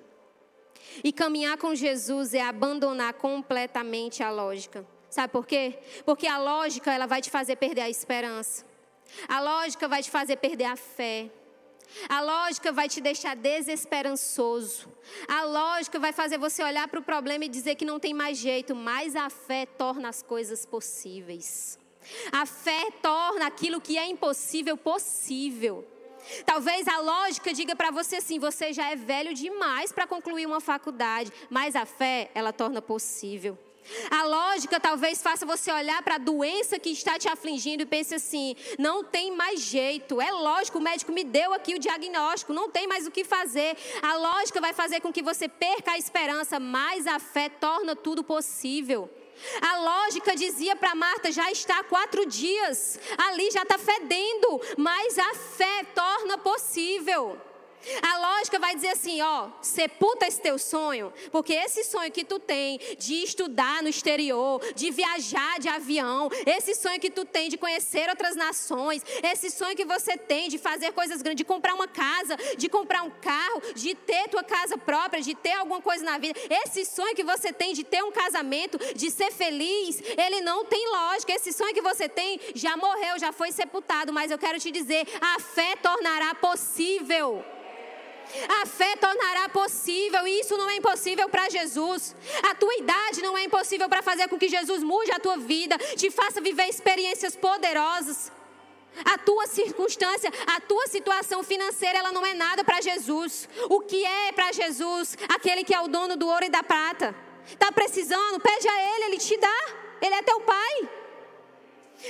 [1.04, 4.86] E caminhar com Jesus é abandonar completamente a lógica.
[5.10, 5.78] Sabe por quê?
[6.06, 8.64] Porque a lógica ela vai te fazer perder a esperança.
[9.28, 11.30] A lógica vai te fazer perder a fé.
[12.08, 14.92] A lógica vai te deixar desesperançoso.
[15.26, 18.38] A lógica vai fazer você olhar para o problema e dizer que não tem mais
[18.38, 21.78] jeito, mas a fé torna as coisas possíveis.
[22.32, 25.86] A fé torna aquilo que é impossível possível.
[26.44, 30.60] Talvez a lógica diga para você assim: você já é velho demais para concluir uma
[30.60, 33.58] faculdade, mas a fé, ela torna possível.
[34.10, 38.14] A lógica talvez faça você olhar para a doença que está te afligindo e pense
[38.14, 40.20] assim: não tem mais jeito.
[40.20, 43.76] É lógico, o médico me deu aqui o diagnóstico, não tem mais o que fazer.
[44.02, 48.22] A lógica vai fazer com que você perca a esperança, mas a fé torna tudo
[48.22, 49.10] possível.
[49.60, 55.18] A lógica dizia para Marta: já está há quatro dias, ali já está fedendo, mas
[55.18, 57.47] a fé torna possível.
[58.02, 62.38] A lógica vai dizer assim, ó, sepulta esse teu sonho, porque esse sonho que tu
[62.38, 67.56] tem de estudar no exterior, de viajar de avião, esse sonho que tu tem de
[67.56, 71.88] conhecer outras nações, esse sonho que você tem de fazer coisas grandes, de comprar uma
[71.88, 76.18] casa, de comprar um carro, de ter tua casa própria, de ter alguma coisa na
[76.18, 80.64] vida, esse sonho que você tem de ter um casamento, de ser feliz, ele não
[80.64, 81.32] tem lógica.
[81.32, 85.06] Esse sonho que você tem já morreu, já foi sepultado, mas eu quero te dizer,
[85.20, 87.44] a fé tornará possível.
[88.62, 92.14] A fé tornará possível, e isso não é impossível para Jesus.
[92.50, 95.78] A tua idade não é impossível para fazer com que Jesus mude a tua vida,
[95.96, 98.30] te faça viver experiências poderosas.
[99.04, 103.48] A tua circunstância, a tua situação financeira, ela não é nada para Jesus.
[103.68, 105.16] O que é para Jesus?
[105.28, 107.14] Aquele que é o dono do ouro e da prata.
[107.46, 108.40] Está precisando?
[108.40, 109.60] Pede a Ele, Ele te dá.
[110.00, 110.88] Ele é teu Pai.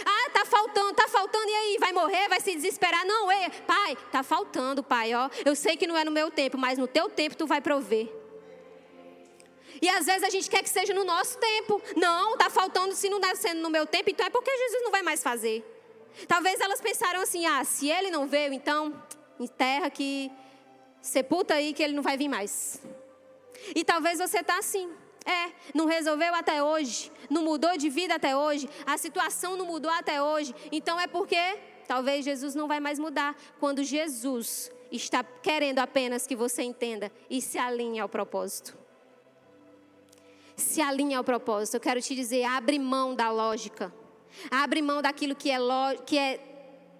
[0.04, 1.76] Ah, tá faltando, tá faltando, e aí?
[1.80, 2.28] Vai morrer?
[2.28, 3.06] Vai se desesperar?
[3.06, 5.30] Não, ei, pai, tá faltando, pai, ó.
[5.44, 8.08] Eu sei que não é no meu tempo, mas no teu tempo tu vai prover.
[9.80, 11.80] E às vezes a gente quer que seja no nosso tempo.
[11.96, 14.90] Não, tá faltando, se não está sendo no meu tempo, então é porque Jesus não
[14.90, 15.64] vai mais fazer.
[16.26, 18.92] Talvez elas pensaram assim: ah, se ele não veio, então
[19.38, 20.30] enterra que
[21.00, 22.82] sepulta aí que ele não vai vir mais.
[23.74, 24.90] E talvez você tá assim.
[25.28, 29.90] É, não resolveu até hoje, não mudou de vida até hoje, a situação não mudou
[29.90, 30.54] até hoje.
[30.72, 31.36] Então é porque
[31.86, 33.36] talvez Jesus não vai mais mudar.
[33.60, 38.74] Quando Jesus está querendo apenas que você entenda e se alinhe ao propósito.
[40.56, 41.74] Se alinhe ao propósito.
[41.74, 43.92] Eu quero te dizer, abre mão da lógica.
[44.50, 45.58] Abre mão daquilo que é,
[46.06, 46.40] que é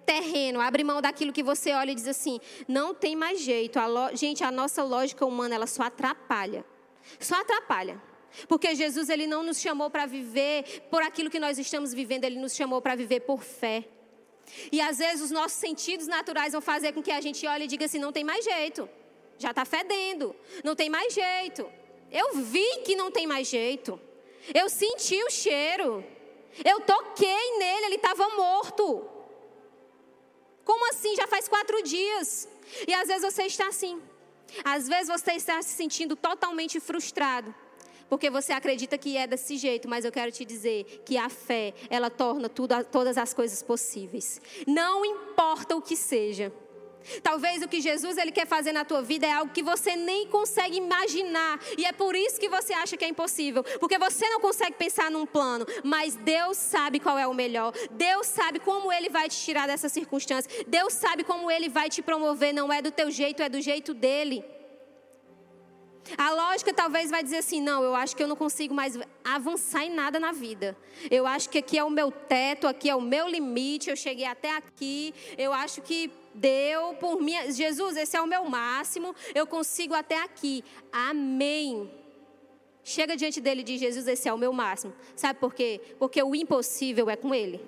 [0.05, 3.79] terreno, abre mão daquilo que você olha e diz assim: não tem mais jeito.
[3.79, 6.63] A Gente, a nossa lógica humana, ela só atrapalha.
[7.19, 8.08] Só atrapalha.
[8.47, 12.39] Porque Jesus ele não nos chamou para viver por aquilo que nós estamos vivendo, ele
[12.39, 13.85] nos chamou para viver por fé.
[14.71, 17.67] E às vezes os nossos sentidos naturais vão fazer com que a gente olhe e
[17.67, 18.89] diga assim: não tem mais jeito,
[19.37, 21.69] já está fedendo, não tem mais jeito.
[22.11, 23.99] Eu vi que não tem mais jeito,
[24.53, 26.03] eu senti o cheiro,
[26.65, 29.07] eu toquei nele, ele estava morto.
[30.63, 31.15] Como assim?
[31.15, 32.47] Já faz quatro dias.
[32.87, 33.99] E às vezes você está assim,
[34.63, 37.53] às vezes você está se sentindo totalmente frustrado
[38.09, 41.73] porque você acredita que é desse jeito, mas eu quero te dizer que a fé,
[41.89, 44.41] ela torna tudo, todas as coisas possíveis.
[44.67, 46.51] Não importa o que seja.
[47.23, 50.27] Talvez o que Jesus ele quer fazer na tua vida é algo que você nem
[50.27, 54.41] consegue imaginar, e é por isso que você acha que é impossível, porque você não
[54.41, 57.73] consegue pensar num plano, mas Deus sabe qual é o melhor.
[57.91, 60.51] Deus sabe como ele vai te tirar dessa circunstância.
[60.67, 63.93] Deus sabe como ele vai te promover, não é do teu jeito, é do jeito
[63.93, 64.43] dele.
[66.17, 69.83] A lógica talvez vai dizer assim: não, eu acho que eu não consigo mais avançar
[69.83, 70.77] em nada na vida.
[71.09, 74.25] Eu acho que aqui é o meu teto, aqui é o meu limite, eu cheguei
[74.25, 75.13] até aqui.
[75.37, 77.33] Eu acho que deu por mim.
[77.51, 80.63] Jesus, esse é o meu máximo, eu consigo até aqui.
[80.91, 81.91] Amém.
[82.83, 84.93] Chega diante dele e diz: Jesus, esse é o meu máximo.
[85.15, 85.79] Sabe por quê?
[85.99, 87.61] Porque o impossível é com ele.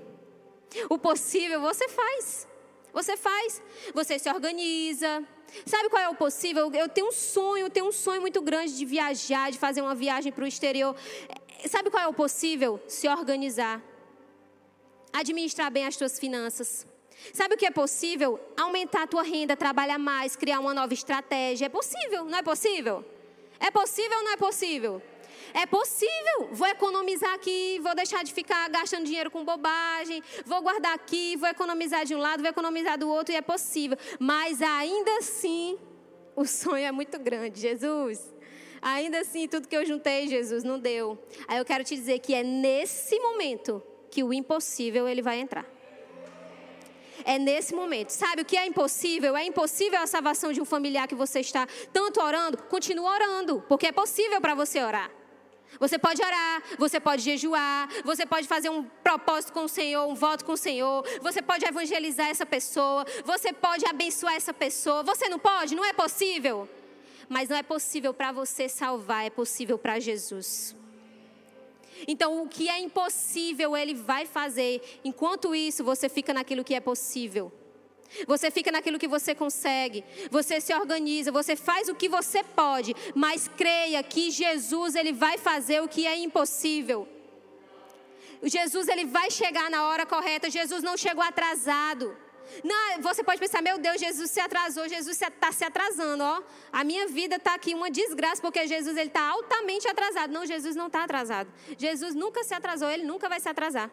[0.89, 2.47] O possível você faz.
[2.93, 3.61] Você faz.
[3.93, 5.23] Você se organiza.
[5.65, 6.71] Sabe qual é o possível?
[6.73, 9.95] Eu tenho um sonho, eu tenho um sonho muito grande de viajar, de fazer uma
[9.95, 10.95] viagem para o exterior.
[11.67, 12.79] Sabe qual é o possível?
[12.87, 13.81] Se organizar.
[15.13, 16.87] Administrar bem as tuas finanças.
[17.33, 18.39] Sabe o que é possível?
[18.57, 21.65] Aumentar a tua renda, trabalhar mais, criar uma nova estratégia.
[21.65, 23.05] É possível, não é possível?
[23.59, 25.01] É possível ou não é possível?
[25.53, 26.49] É possível.
[26.51, 31.49] Vou economizar aqui, vou deixar de ficar gastando dinheiro com bobagem, vou guardar aqui, vou
[31.49, 33.97] economizar de um lado, vou economizar do outro, e é possível.
[34.19, 35.77] Mas ainda assim,
[36.35, 37.59] o sonho é muito grande.
[37.59, 38.33] Jesus,
[38.81, 41.17] ainda assim, tudo que eu juntei, Jesus, não deu.
[41.47, 45.65] Aí eu quero te dizer que é nesse momento que o impossível ele vai entrar.
[47.23, 48.09] É nesse momento.
[48.09, 49.37] Sabe o que é impossível?
[49.37, 52.57] É impossível a salvação de um familiar que você está tanto orando.
[52.63, 55.20] Continua orando, porque é possível para você orar.
[55.79, 60.15] Você pode orar, você pode jejuar, você pode fazer um propósito com o Senhor, um
[60.15, 65.03] voto com o Senhor, você pode evangelizar essa pessoa, você pode abençoar essa pessoa.
[65.03, 65.75] Você não pode?
[65.75, 66.69] Não é possível?
[67.27, 70.75] Mas não é possível para você salvar, é possível para Jesus.
[72.07, 74.81] Então, o que é impossível, Ele vai fazer.
[75.03, 77.51] Enquanto isso, você fica naquilo que é possível.
[78.27, 82.95] Você fica naquilo que você consegue, você se organiza, você faz o que você pode,
[83.15, 87.07] mas creia que Jesus ele vai fazer o que é impossível.
[88.43, 90.49] Jesus ele vai chegar na hora correta.
[90.49, 92.15] Jesus não chegou atrasado.
[92.63, 96.41] Não, você pode pensar, meu Deus, Jesus se atrasou, Jesus está se atrasando, ó.
[96.71, 100.31] A minha vida está aqui uma desgraça porque Jesus ele está altamente atrasado.
[100.31, 101.51] Não, Jesus não está atrasado.
[101.77, 103.89] Jesus nunca se atrasou, ele nunca vai se atrasar.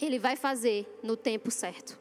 [0.00, 1.98] Ele vai fazer no tempo certo.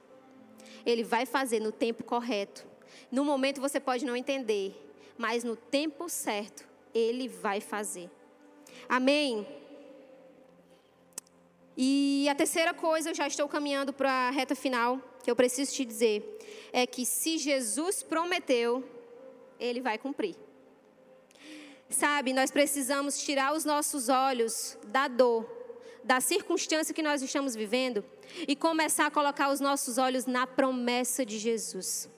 [0.85, 2.65] Ele vai fazer no tempo correto.
[3.11, 4.75] No momento você pode não entender,
[5.17, 8.09] mas no tempo certo, ele vai fazer.
[8.89, 9.47] Amém?
[11.75, 15.73] E a terceira coisa, eu já estou caminhando para a reta final, que eu preciso
[15.73, 16.39] te dizer,
[16.71, 18.83] é que se Jesus prometeu,
[19.59, 20.35] ele vai cumprir.
[21.89, 25.62] Sabe, nós precisamos tirar os nossos olhos da dor
[26.04, 28.04] da circunstância que nós estamos vivendo
[28.47, 32.10] e começar a colocar os nossos olhos na promessa de Jesus.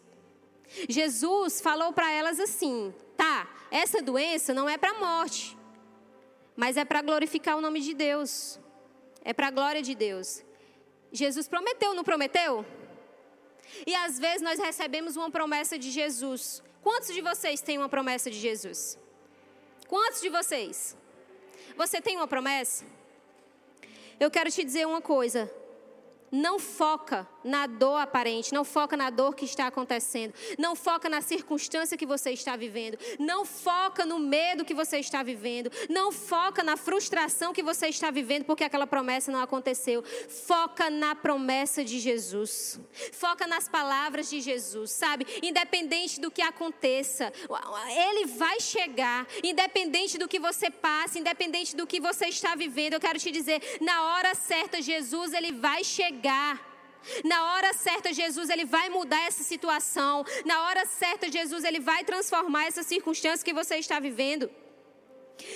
[0.90, 5.58] Jesus falou para elas assim: tá, essa doença não é para a morte,
[6.56, 8.60] mas é para glorificar o nome de Deus,
[9.24, 10.44] é para a glória de Deus.
[11.12, 12.66] Jesus prometeu, não prometeu?
[13.86, 16.62] E às vezes nós recebemos uma promessa de Jesus.
[16.82, 18.98] Quantos de vocês têm uma promessa de Jesus?
[19.88, 20.96] Quantos de vocês?
[21.76, 22.86] Você tem uma promessa?
[24.20, 25.51] Eu quero te dizer uma coisa.
[26.32, 31.21] Não foca na dor aparente, não foca na dor que está acontecendo, não foca na
[31.21, 36.63] circunstância que você está vivendo, não foca no medo que você está vivendo, não foca
[36.63, 40.03] na frustração que você está vivendo porque aquela promessa não aconteceu.
[40.03, 42.80] Foca na promessa de Jesus.
[43.13, 45.28] Foca nas palavras de Jesus, sabe?
[45.43, 47.32] Independente do que aconteça,
[48.09, 52.93] ele vai chegar, independente do que você passe, independente do que você está vivendo.
[52.93, 56.14] Eu quero te dizer, na hora certa Jesus ele vai chegar.
[57.24, 60.26] Na hora certa, Jesus ele vai mudar essa situação.
[60.43, 64.49] Na hora certa, Jesus ele vai transformar essa circunstância que você está vivendo.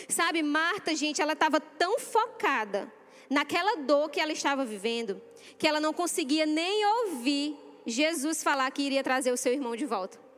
[0.07, 2.91] Sabe, Marta, gente, ela estava tão focada
[3.29, 5.21] naquela dor que ela estava vivendo,
[5.57, 9.85] que ela não conseguia nem ouvir Jesus falar que iria trazer o seu irmão de
[9.85, 10.28] volta.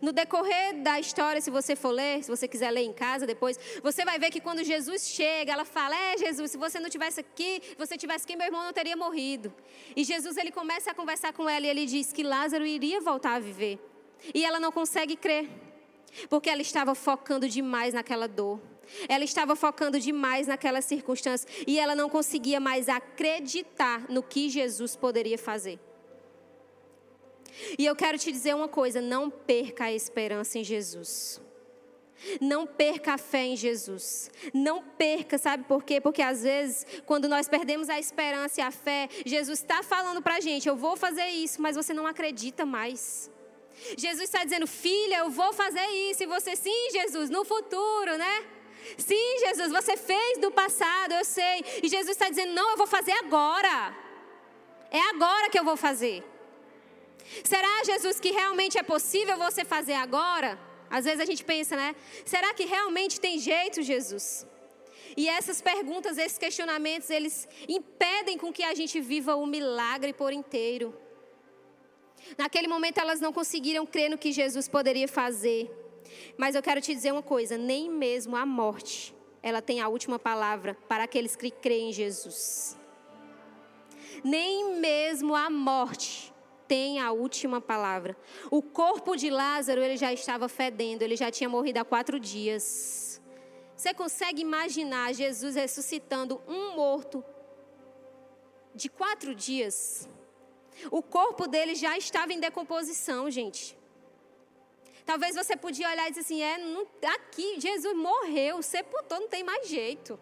[0.00, 3.58] No decorrer da história, se você for ler, se você quiser ler em casa depois,
[3.82, 7.20] você vai ver que quando Jesus chega, ela fala: É, Jesus, se você não tivesse
[7.20, 9.52] aqui, você tivesse aqui, meu irmão não teria morrido.
[9.96, 13.34] E Jesus ele começa a conversar com ela e ele diz que Lázaro iria voltar
[13.34, 13.78] a viver.
[14.34, 15.48] E ela não consegue crer,
[16.28, 18.60] porque ela estava focando demais naquela dor.
[19.08, 24.96] Ela estava focando demais naquela circunstância e ela não conseguia mais acreditar no que Jesus
[24.96, 25.78] poderia fazer.
[27.78, 31.40] E eu quero te dizer uma coisa: não perca a esperança em Jesus.
[32.40, 34.30] Não perca a fé em Jesus.
[34.54, 36.00] Não perca, sabe por quê?
[36.00, 40.36] Porque às vezes, quando nós perdemos a esperança e a fé, Jesus está falando para
[40.36, 43.30] a gente: eu vou fazer isso, mas você não acredita mais.
[43.96, 46.22] Jesus está dizendo: filha, eu vou fazer isso.
[46.22, 48.44] E você, sim, Jesus, no futuro, né?
[48.96, 51.64] Sim, Jesus, você fez do passado, eu sei.
[51.82, 53.96] E Jesus está dizendo: não, eu vou fazer agora.
[54.90, 56.22] É agora que eu vou fazer.
[57.44, 60.58] Será, Jesus, que realmente é possível você fazer agora?
[60.90, 61.96] Às vezes a gente pensa, né?
[62.24, 64.46] Será que realmente tem jeito, Jesus?
[65.16, 70.32] E essas perguntas, esses questionamentos, eles impedem com que a gente viva o milagre por
[70.32, 70.94] inteiro.
[72.36, 75.70] Naquele momento elas não conseguiram crer no que Jesus poderia fazer.
[76.36, 80.18] Mas eu quero te dizer uma coisa: nem mesmo a morte, ela tem a última
[80.18, 82.78] palavra para aqueles que creem em Jesus.
[84.22, 86.31] Nem mesmo a morte
[86.72, 88.16] tem a última palavra.
[88.50, 93.20] O corpo de Lázaro ele já estava fedendo, ele já tinha morrido há quatro dias.
[93.76, 97.22] Você consegue imaginar Jesus ressuscitando um morto
[98.74, 100.08] de quatro dias?
[100.90, 103.78] O corpo dele já estava em decomposição, gente.
[105.04, 109.44] Talvez você podia olhar e dizer assim: é, não, aqui Jesus morreu, sepultou, não tem
[109.44, 110.18] mais jeito.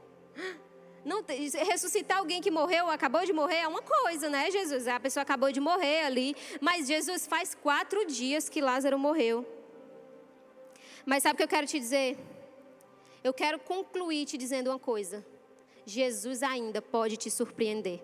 [1.04, 1.24] Não,
[1.66, 4.86] ressuscitar alguém que morreu, acabou de morrer, é uma coisa, né, Jesus?
[4.86, 6.36] A pessoa acabou de morrer ali.
[6.60, 9.46] Mas Jesus faz quatro dias que Lázaro morreu.
[11.06, 12.18] Mas sabe o que eu quero te dizer?
[13.24, 15.24] Eu quero concluir te dizendo uma coisa.
[15.86, 18.02] Jesus ainda pode te surpreender.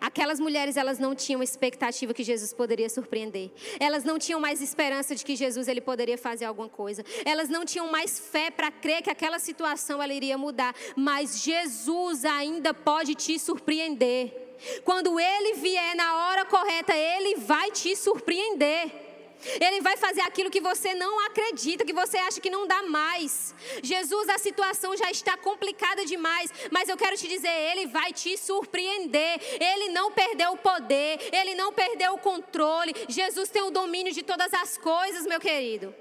[0.00, 3.50] Aquelas mulheres, elas não tinham expectativa que Jesus poderia surpreender.
[3.78, 7.04] Elas não tinham mais esperança de que Jesus ele poderia fazer alguma coisa.
[7.24, 10.74] Elas não tinham mais fé para crer que aquela situação ela iria mudar.
[10.96, 14.42] Mas Jesus ainda pode te surpreender.
[14.84, 19.11] Quando ele vier na hora correta, ele vai te surpreender.
[19.60, 23.54] Ele vai fazer aquilo que você não acredita, que você acha que não dá mais.
[23.82, 28.36] Jesus, a situação já está complicada demais, mas eu quero te dizer, ele vai te
[28.36, 29.40] surpreender.
[29.60, 32.94] Ele não perdeu o poder, ele não perdeu o controle.
[33.08, 35.94] Jesus tem o domínio de todas as coisas, meu querido.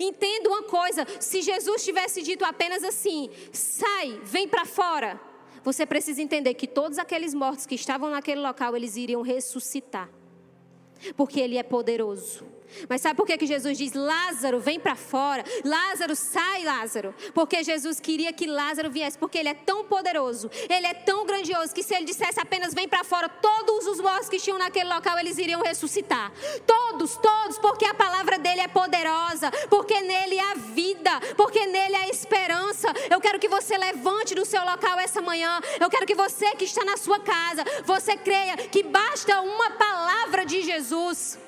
[0.00, 5.20] Entenda uma coisa: se Jesus tivesse dito apenas assim, sai, vem para fora,
[5.62, 10.10] você precisa entender que todos aqueles mortos que estavam naquele local, eles iriam ressuscitar,
[11.16, 12.53] porque Ele é poderoso.
[12.88, 15.44] Mas sabe por que, que Jesus diz: Lázaro, vem para fora?
[15.64, 17.14] Lázaro, sai, Lázaro.
[17.32, 21.74] Porque Jesus queria que Lázaro viesse, porque ele é tão poderoso, ele é tão grandioso,
[21.74, 25.18] que se ele dissesse apenas vem para fora, todos os mortos que tinham naquele local
[25.18, 26.32] eles iriam ressuscitar.
[26.66, 32.08] Todos, todos, porque a palavra dele é poderosa, porque nele há vida, porque nele há
[32.08, 32.88] esperança.
[33.10, 35.60] Eu quero que você levante do seu local essa manhã.
[35.80, 40.44] Eu quero que você que está na sua casa, você creia que basta uma palavra
[40.44, 41.38] de Jesus.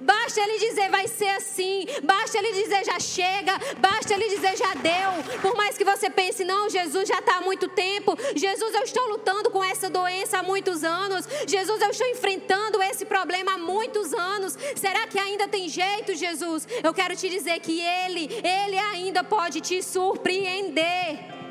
[0.00, 4.74] Basta ele dizer vai ser assim, basta ele dizer já chega, basta ele dizer já
[4.74, 5.40] deu.
[5.40, 9.06] Por mais que você pense, não, Jesus já está há muito tempo, Jesus, eu estou
[9.08, 14.12] lutando com essa doença há muitos anos, Jesus, eu estou enfrentando esse problema há muitos
[14.12, 14.56] anos.
[14.76, 16.66] Será que ainda tem jeito, Jesus?
[16.82, 21.43] Eu quero te dizer que Ele, Ele ainda pode te surpreender.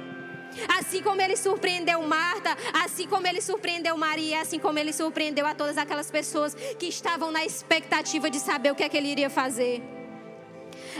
[0.77, 5.53] Assim como ele surpreendeu Marta, assim como ele surpreendeu Maria, assim como ele surpreendeu a
[5.55, 9.29] todas aquelas pessoas que estavam na expectativa de saber o que é que ele iria
[9.29, 9.81] fazer.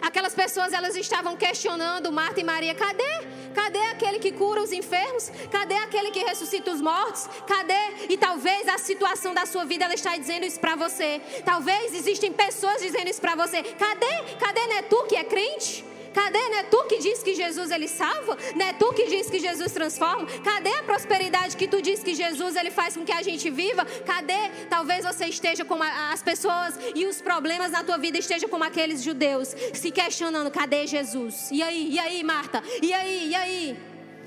[0.01, 3.13] Aquelas pessoas elas estavam questionando Marta e Maria: cadê?
[3.53, 5.31] Cadê aquele que cura os enfermos?
[5.51, 7.27] Cadê aquele que ressuscita os mortos?
[7.47, 8.07] Cadê?
[8.09, 11.21] E talvez a situação da sua vida ela está dizendo isso para você.
[11.45, 13.61] Talvez existem pessoas dizendo isso para você.
[13.63, 14.35] Cadê?
[14.39, 15.92] Cadê não é tu que é crente?
[16.13, 16.49] Cadê?
[16.49, 18.37] Não é tu que diz que Jesus ele salva?
[18.55, 20.27] Não é tu que diz que Jesus transforma?
[20.43, 23.85] Cadê a prosperidade que tu diz que Jesus ele faz com que a gente viva?
[23.85, 24.49] Cadê?
[24.69, 29.01] Talvez você esteja como as pessoas e os problemas na tua vida estejam como aqueles
[29.01, 31.49] judeus, se questionando: cadê Jesus?
[31.51, 31.89] E aí?
[31.91, 32.61] E aí, Marta?
[32.81, 33.29] E aí?
[33.29, 33.77] E aí?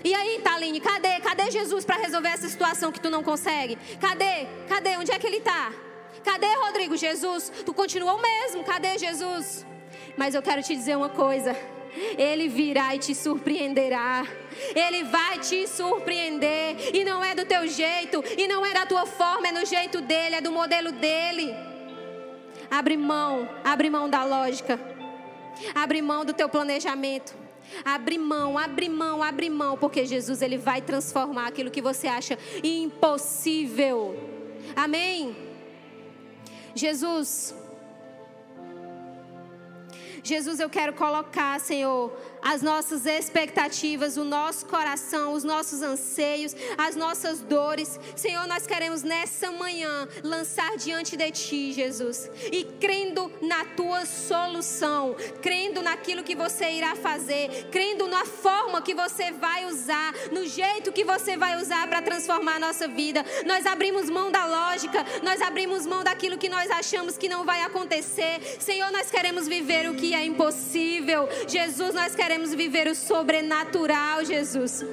[0.05, 1.21] E aí, Taline, cadê?
[1.21, 3.77] Cadê Jesus para resolver essa situação que tu não consegue?
[4.01, 4.47] Cadê?
[4.69, 4.97] Cadê?
[4.97, 5.73] Onde é que ele está?
[6.25, 6.97] Cadê Rodrigo?
[6.97, 7.51] Jesus?
[7.65, 8.65] Tu continua o mesmo.
[8.65, 9.65] Cadê Jesus?
[10.17, 11.57] Mas eu quero te dizer uma coisa.
[12.19, 14.27] Ele virá e te surpreenderá.
[14.75, 16.95] Ele vai te surpreender.
[16.95, 20.01] E não é do teu jeito, e não é da tua forma, é no jeito
[20.01, 21.55] dele, é do modelo dele.
[22.71, 24.79] Abre mão, abre mão da lógica.
[25.75, 27.35] Abre mão do teu planejamento.
[27.85, 32.39] Abre mão, abre mão, abre mão, porque Jesus ele vai transformar aquilo que você acha
[32.63, 34.17] impossível.
[34.75, 35.37] Amém.
[36.75, 37.55] Jesus,
[40.27, 42.13] Jesus, eu quero colocar, Senhor,
[42.43, 48.01] as nossas expectativas, o nosso coração, os nossos anseios, as nossas dores.
[48.17, 55.15] Senhor, nós queremos nessa manhã lançar diante de Ti, Jesus, e crendo na Tua solução,
[55.41, 60.93] crendo naquilo que você irá fazer, crendo na forma que você vai usar, no jeito
[60.93, 63.25] que você vai usar para transformar a nossa vida.
[63.47, 67.63] Nós abrimos mão da lógica, nós abrimos mão daquilo que nós achamos que não vai
[67.63, 68.41] acontecer.
[68.59, 71.29] Senhor, nós queremos viver o que é impossível.
[71.47, 74.85] Jesus, nós queremos viver o sobrenatural, Jesus.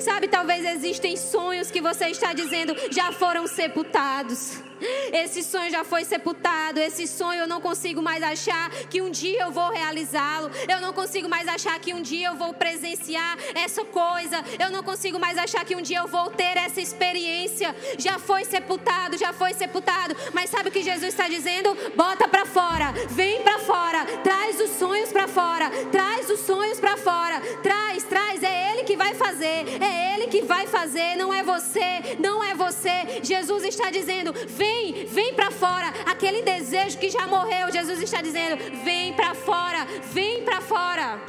[0.00, 4.67] Sabe, talvez existem sonhos que você está dizendo já foram sepultados.
[5.12, 6.80] Esse sonho já foi sepultado.
[6.80, 10.50] Esse sonho eu não consigo mais achar que um dia eu vou realizá-lo.
[10.68, 14.44] Eu não consigo mais achar que um dia eu vou presenciar essa coisa.
[14.58, 17.74] Eu não consigo mais achar que um dia eu vou ter essa experiência.
[17.98, 20.14] Já foi sepultado, já foi sepultado.
[20.32, 21.76] Mas sabe o que Jesus está dizendo?
[21.94, 26.96] Bota para fora, vem para fora, traz os sonhos para fora, traz os sonhos para
[26.96, 28.42] fora, traz, traz.
[28.42, 29.48] É Ele que vai fazer
[29.80, 33.20] é Ele que vai fazer, não é você, não é você.
[33.22, 34.67] Jesus está dizendo: vem,
[35.08, 35.88] vem para fora.
[36.06, 41.20] Aquele desejo que já morreu, Jesus está dizendo: vem para fora, vem para fora.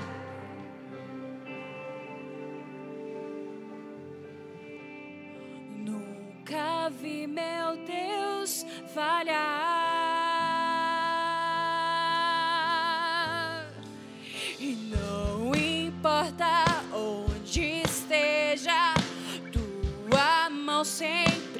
[5.75, 9.79] Nunca vi meu Deus falhar.
[20.89, 21.58] sempre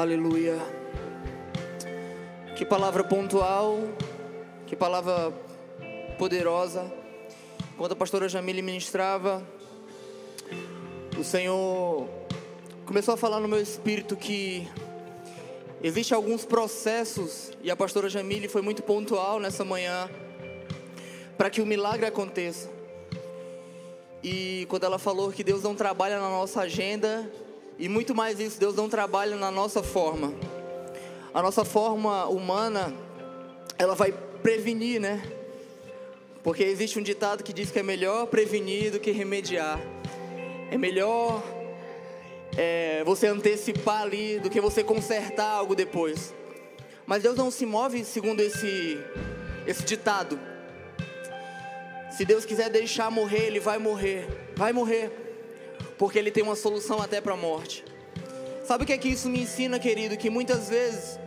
[0.00, 0.56] Aleluia.
[2.54, 3.80] Que palavra pontual,
[4.64, 5.32] que palavra
[6.16, 6.88] poderosa.
[7.76, 9.44] Quando a pastora Jamile ministrava,
[11.18, 12.08] o Senhor
[12.86, 14.68] começou a falar no meu espírito que
[15.82, 20.08] existem alguns processos, e a pastora Jamile foi muito pontual nessa manhã,
[21.36, 22.70] para que o milagre aconteça.
[24.22, 27.28] E quando ela falou que Deus não trabalha na nossa agenda,
[27.78, 30.34] e muito mais isso, Deus não trabalha na nossa forma.
[31.32, 32.92] A nossa forma humana,
[33.78, 34.12] ela vai
[34.42, 35.22] prevenir, né?
[36.42, 39.78] Porque existe um ditado que diz que é melhor prevenir do que remediar.
[40.72, 41.40] É melhor
[42.56, 46.34] é, você antecipar ali do que você consertar algo depois.
[47.06, 48.98] Mas Deus não se move segundo esse,
[49.68, 50.36] esse ditado.
[52.10, 54.26] Se Deus quiser deixar morrer, Ele vai morrer.
[54.56, 55.27] Vai morrer
[55.98, 57.84] porque Ele tem uma solução até para a morte.
[58.64, 60.16] Sabe o que é que isso me ensina, querido?
[60.16, 61.18] Que muitas vezes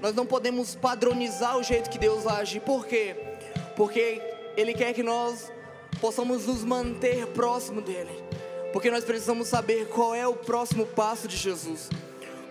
[0.00, 2.60] nós não podemos padronizar o jeito que Deus age.
[2.60, 3.16] Por quê?
[3.76, 4.22] Porque
[4.56, 5.52] Ele quer que nós
[6.00, 8.24] possamos nos manter próximo dEle.
[8.72, 11.88] Porque nós precisamos saber qual é o próximo passo de Jesus,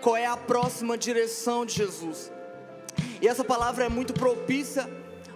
[0.01, 2.31] qual é a próxima direção de Jesus.
[3.21, 4.89] E essa palavra é muito propícia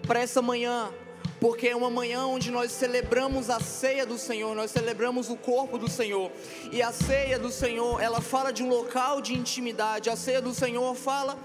[0.05, 0.91] para essa manhã,
[1.39, 5.77] porque é uma manhã onde nós celebramos a ceia do Senhor, nós celebramos o corpo
[5.77, 6.31] do Senhor.
[6.71, 10.09] E a ceia do Senhor, ela fala de um local de intimidade.
[10.09, 11.37] A ceia do Senhor fala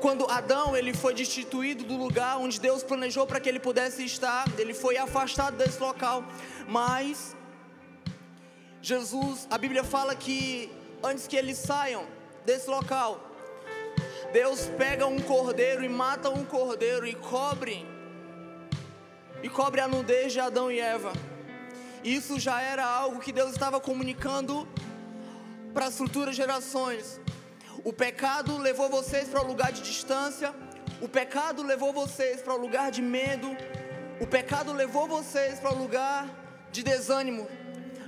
[0.00, 4.46] quando Adão ele foi destituído do lugar onde Deus planejou para que ele pudesse estar,
[4.58, 6.24] ele foi afastado desse local.
[6.68, 7.34] Mas
[8.82, 10.70] Jesus, a Bíblia fala que
[11.02, 12.04] antes que eles saiam
[12.44, 13.20] desse local,
[14.32, 17.86] Deus pega um cordeiro e mata um cordeiro e cobre
[19.42, 21.12] e cobre a nudez de Adão e Eva.
[22.02, 24.66] Isso já era algo que Deus estava comunicando
[25.72, 27.20] para as futuras gerações.
[27.84, 30.54] O pecado levou vocês para o um lugar de distância,
[31.00, 33.56] o pecado levou vocês para o um lugar de medo,
[34.20, 36.28] o pecado levou vocês para o um lugar
[36.70, 37.48] de desânimo.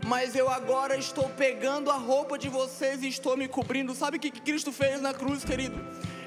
[0.04, 3.94] Mas eu agora estou pegando a roupa de vocês e estou me cobrindo.
[3.94, 5.78] Sabe o que Cristo fez na cruz, querido?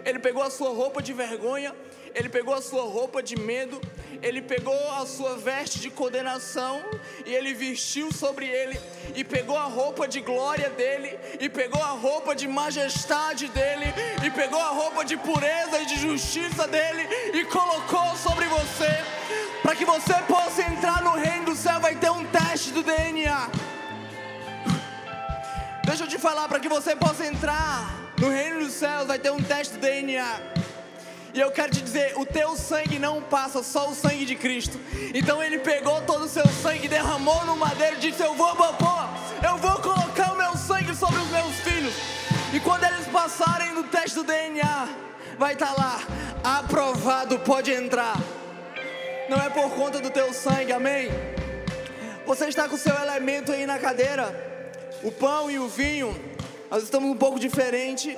[0.05, 1.75] Ele pegou a sua roupa de vergonha,
[2.13, 3.81] ele pegou a sua roupa de medo,
[4.21, 6.81] ele pegou a sua veste de condenação
[7.25, 8.79] e ele vestiu sobre ele,
[9.15, 13.87] e pegou a roupa de glória dele, e pegou a roupa de majestade dele,
[14.23, 17.01] e pegou a roupa de pureza e de justiça dele,
[17.33, 19.03] e colocou sobre você,
[19.63, 21.79] para que você possa entrar no reino do céu.
[21.79, 23.49] Vai ter um teste do DNA.
[25.83, 29.31] Deixa eu te falar, para que você possa entrar no reino dos céus, vai ter
[29.31, 30.39] um teste do DNA.
[31.33, 34.79] E eu quero te dizer, o teu sangue não passa, só o sangue de Cristo.
[35.13, 39.09] Então ele pegou todo o seu sangue, derramou no madeiro e disse: Eu vou pôr,
[39.43, 41.93] eu vou colocar o meu sangue sobre os meus filhos.
[42.53, 44.87] E quando eles passarem no teste do DNA,
[45.37, 45.99] vai estar tá lá,
[46.57, 48.15] aprovado, pode entrar.
[49.27, 51.09] Não é por conta do teu sangue, amém?
[52.25, 54.33] Você está com o seu elemento aí na cadeira,
[55.03, 56.34] o pão e o vinho.
[56.69, 58.17] Nós estamos um pouco diferente.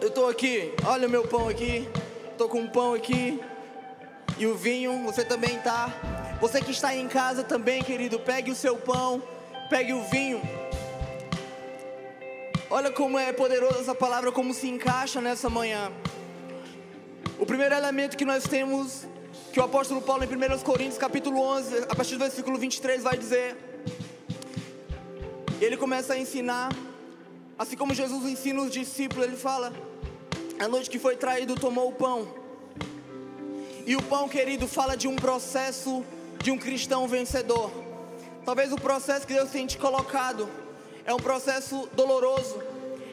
[0.00, 1.88] Eu estou aqui, olha o meu pão aqui.
[2.30, 3.40] Estou com o pão aqui
[4.38, 5.02] e o vinho.
[5.04, 5.92] Você também está.
[6.40, 9.20] Você que está em casa também, querido, pegue o seu pão,
[9.68, 10.40] pegue o vinho.
[12.70, 15.90] Olha como é poderosa essa palavra, como se encaixa nessa manhã.
[17.38, 19.04] O primeiro elemento que nós temos,
[19.52, 23.16] que o apóstolo Paulo em 1 Coríntios capítulo 11, a partir do versículo 23 vai
[23.16, 23.56] dizer,
[25.60, 26.68] ele começa a ensinar,
[27.58, 29.72] assim como Jesus ensina os discípulos, ele fala,
[30.58, 32.28] a noite que foi traído tomou o pão,
[33.86, 36.04] e o pão, querido, fala de um processo
[36.42, 37.72] de um cristão vencedor.
[38.44, 40.48] Talvez o processo que Deus tem te colocado
[41.06, 42.62] é um processo doloroso,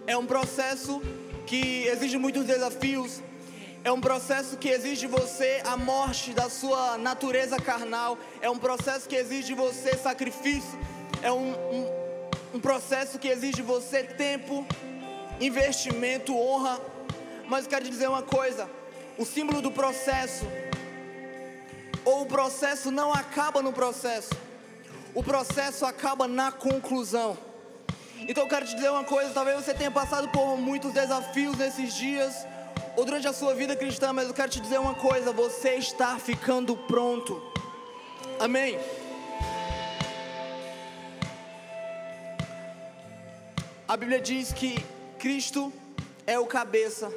[0.06, 1.02] é um processo
[1.48, 3.22] que exige muitos desafios,
[3.86, 8.58] é um processo que exige de você a morte da sua natureza carnal, é um
[8.58, 10.78] processo que exige de você sacrifício,
[11.22, 12.05] é um, um,
[12.56, 14.66] um processo que exige você tempo,
[15.41, 16.80] investimento, honra.
[17.49, 18.70] Mas quero te dizer uma coisa:
[19.18, 20.45] o símbolo do processo,
[22.06, 24.34] ou o processo não acaba no processo,
[25.14, 27.38] o processo acaba na conclusão.
[28.22, 31.93] Então eu quero te dizer uma coisa: talvez você tenha passado por muitos desafios nesses
[31.93, 32.47] dias,
[32.95, 36.18] ou durante a sua vida cristã, mas eu quero te dizer uma coisa: você está
[36.18, 37.51] ficando pronto.
[38.39, 38.80] Amém.
[43.96, 44.76] A Bíblia diz que
[45.18, 45.72] Cristo
[46.28, 47.10] é o cabeça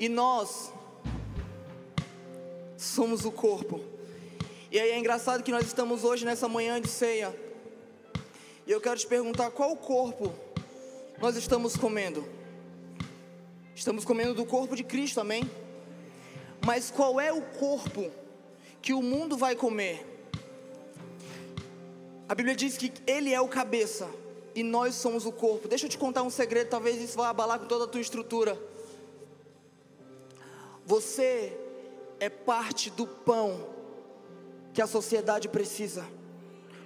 [0.00, 0.72] e nós
[2.76, 3.80] somos o corpo.
[4.68, 7.32] E aí é engraçado que nós estamos hoje nessa manhã de ceia.
[8.66, 10.34] E eu quero te perguntar qual corpo
[11.20, 12.28] nós estamos comendo?
[13.72, 15.48] Estamos comendo do corpo de Cristo, amém?
[16.66, 18.10] Mas qual é o corpo
[18.82, 20.04] que o mundo vai comer?
[22.28, 24.23] A Bíblia diz que Ele é o cabeça
[24.54, 25.66] e nós somos o corpo.
[25.68, 28.58] Deixa eu te contar um segredo, talvez isso vá abalar com toda a tua estrutura.
[30.86, 31.52] Você
[32.20, 33.68] é parte do pão
[34.72, 36.06] que a sociedade precisa,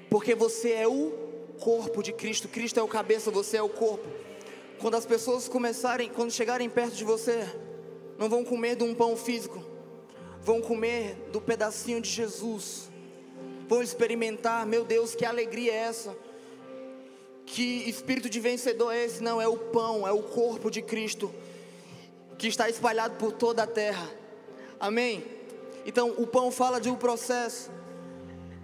[0.09, 1.13] porque você é o
[1.61, 2.49] corpo de Cristo.
[2.49, 4.07] Cristo é o cabeça, você é o corpo.
[4.81, 7.45] Quando as pessoas começarem, quando chegarem perto de você,
[8.17, 9.65] não vão comer de um pão físico,
[10.41, 12.89] vão comer do pedacinho de Jesus.
[13.69, 16.17] Vão experimentar, meu Deus, que alegria é essa?
[17.49, 19.23] Que espírito de vencedor é esse?
[19.23, 21.35] Não, é o pão, é o corpo de Cristo
[22.37, 24.09] que está espalhado por toda a terra.
[24.79, 25.25] Amém?
[25.85, 27.71] Então, o pão fala de um processo,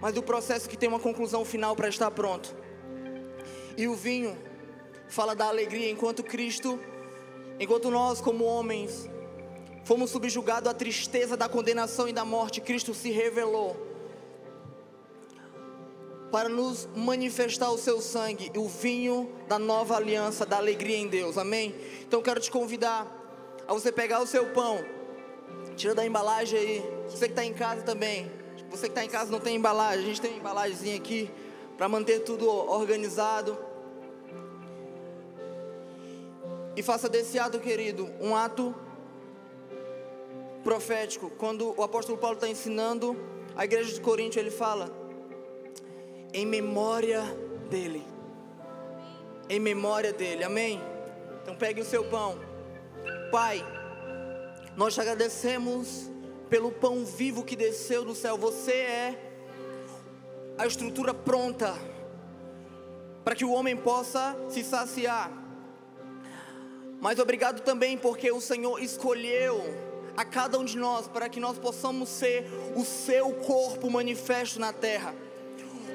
[0.00, 2.54] mas do processo que tem uma conclusão final para estar pronto.
[3.76, 4.36] E o vinho
[5.08, 6.78] fala da alegria enquanto Cristo,
[7.58, 9.08] enquanto nós, como homens,
[9.84, 13.93] fomos subjugados à tristeza da condenação e da morte, Cristo se revelou
[16.34, 21.38] para nos manifestar o seu sangue, o vinho da nova aliança, da alegria em Deus,
[21.38, 21.72] amém?
[22.00, 23.06] Então quero te convidar
[23.68, 24.84] a você pegar o seu pão,
[25.76, 28.28] tira da embalagem aí, você que está em casa também,
[28.68, 31.30] você que está em casa não tem embalagem, a gente tem uma embalagemzinha aqui
[31.76, 33.56] para manter tudo organizado.
[36.74, 38.74] E faça desse ato, querido, um ato
[40.64, 41.30] profético.
[41.38, 43.16] Quando o apóstolo Paulo está ensinando
[43.54, 45.03] a igreja de Corinto, ele fala:
[46.34, 47.22] em memória
[47.70, 48.04] dele.
[49.48, 50.82] Em memória dele, amém?
[51.40, 52.36] Então pegue o seu pão.
[53.30, 53.64] Pai,
[54.76, 56.10] nós te agradecemos
[56.50, 58.36] pelo pão vivo que desceu do céu.
[58.36, 59.32] Você é
[60.58, 61.72] a estrutura pronta
[63.22, 65.30] para que o homem possa se saciar.
[67.00, 69.62] Mas obrigado também porque o Senhor escolheu
[70.16, 74.72] a cada um de nós para que nós possamos ser o seu corpo manifesto na
[74.72, 75.14] terra.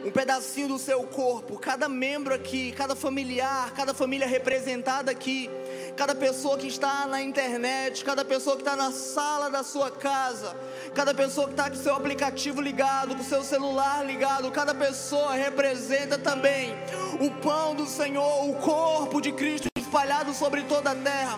[0.03, 5.49] Um pedacinho do seu corpo, cada membro aqui, cada familiar, cada família representada aqui,
[5.97, 10.55] cada pessoa que está na internet, cada pessoa que está na sala da sua casa,
[10.95, 16.17] cada pessoa que está com seu aplicativo ligado, com seu celular ligado, cada pessoa representa
[16.17, 16.73] também
[17.19, 21.37] o pão do Senhor, o corpo de Cristo espalhado sobre toda a terra.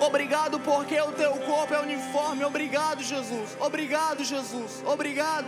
[0.00, 2.42] Obrigado porque o teu corpo é uniforme.
[2.44, 3.56] Obrigado, Jesus.
[3.60, 4.82] Obrigado, Jesus.
[4.86, 5.46] Obrigado.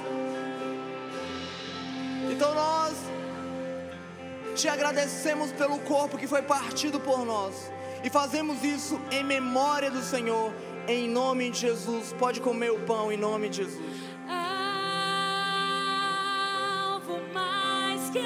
[2.31, 2.95] Então nós
[4.55, 7.71] te agradecemos pelo corpo que foi partido por nós.
[8.05, 10.53] E fazemos isso em memória do Senhor,
[10.89, 12.13] em nome de Jesus.
[12.19, 13.97] Pode comer o pão em nome de Jesus.
[16.99, 18.19] Alvo mais que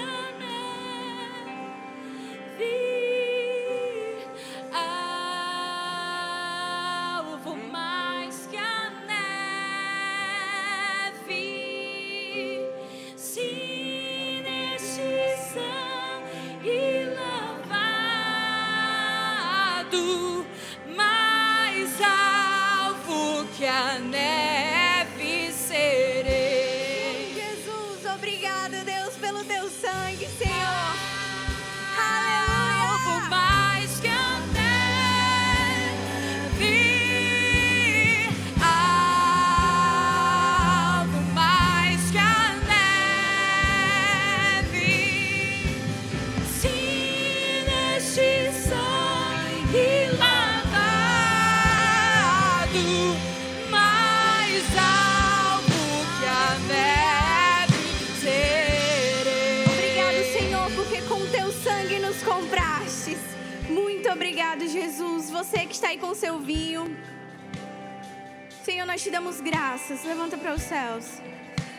[69.27, 70.05] damos graças.
[70.05, 71.05] Levanta para os céus.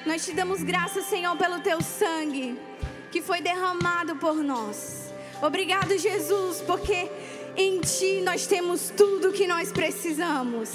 [0.06, 2.60] Nós te damos graças, Senhor, pelo teu sangue
[3.10, 5.14] que foi derramado por nós.
[5.42, 7.10] Obrigado, Jesus, porque
[7.56, 10.72] em ti nós temos tudo que nós precisamos.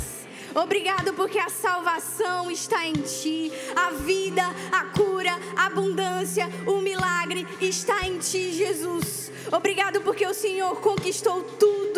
[0.55, 4.43] Obrigado porque a salvação está em ti, a vida,
[4.73, 9.31] a cura, a abundância, o milagre está em ti, Jesus.
[9.51, 11.92] Obrigado porque o Senhor conquistou tudo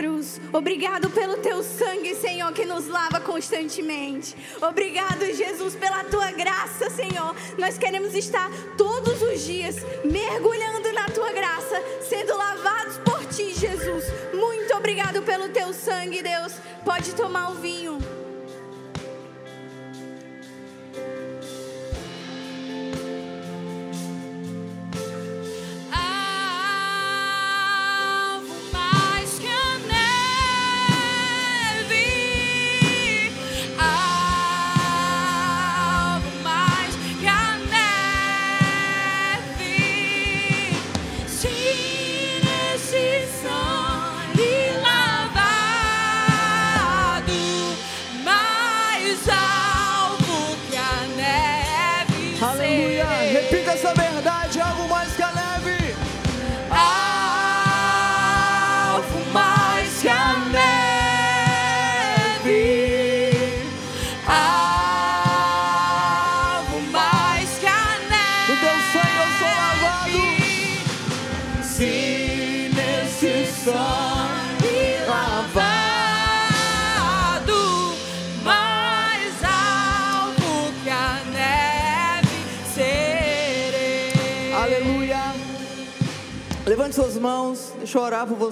[0.00, 0.40] cruz.
[0.50, 4.34] Obrigado pelo teu sangue, Senhor, que nos lava constantemente.
[4.62, 7.36] Obrigado, Jesus, pela tua graça, Senhor.
[7.58, 14.06] Nós queremos estar todos os dias mergulhando na tua graça, sendo lavados por ti, Jesus.
[14.32, 16.54] Muito obrigado pelo teu sangue, Deus.
[16.82, 18.19] Pode tomar o vinho.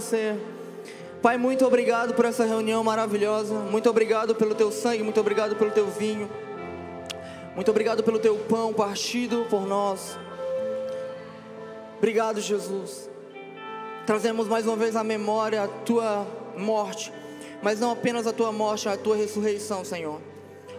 [0.08, 0.38] Você.
[1.20, 3.54] Pai, muito obrigado por essa reunião maravilhosa.
[3.54, 6.30] Muito obrigado pelo teu sangue, muito obrigado pelo teu vinho.
[7.54, 10.18] Muito obrigado pelo teu pão partido por nós.
[11.98, 13.10] Obrigado, Jesus.
[14.06, 17.12] Trazemos mais uma vez à memória a tua morte,
[17.62, 20.20] mas não apenas a tua morte, a tua ressurreição, Senhor.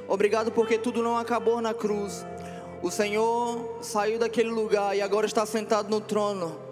[0.07, 2.25] Obrigado porque tudo não acabou na cruz.
[2.81, 6.68] O Senhor saiu daquele lugar e agora está sentado no trono.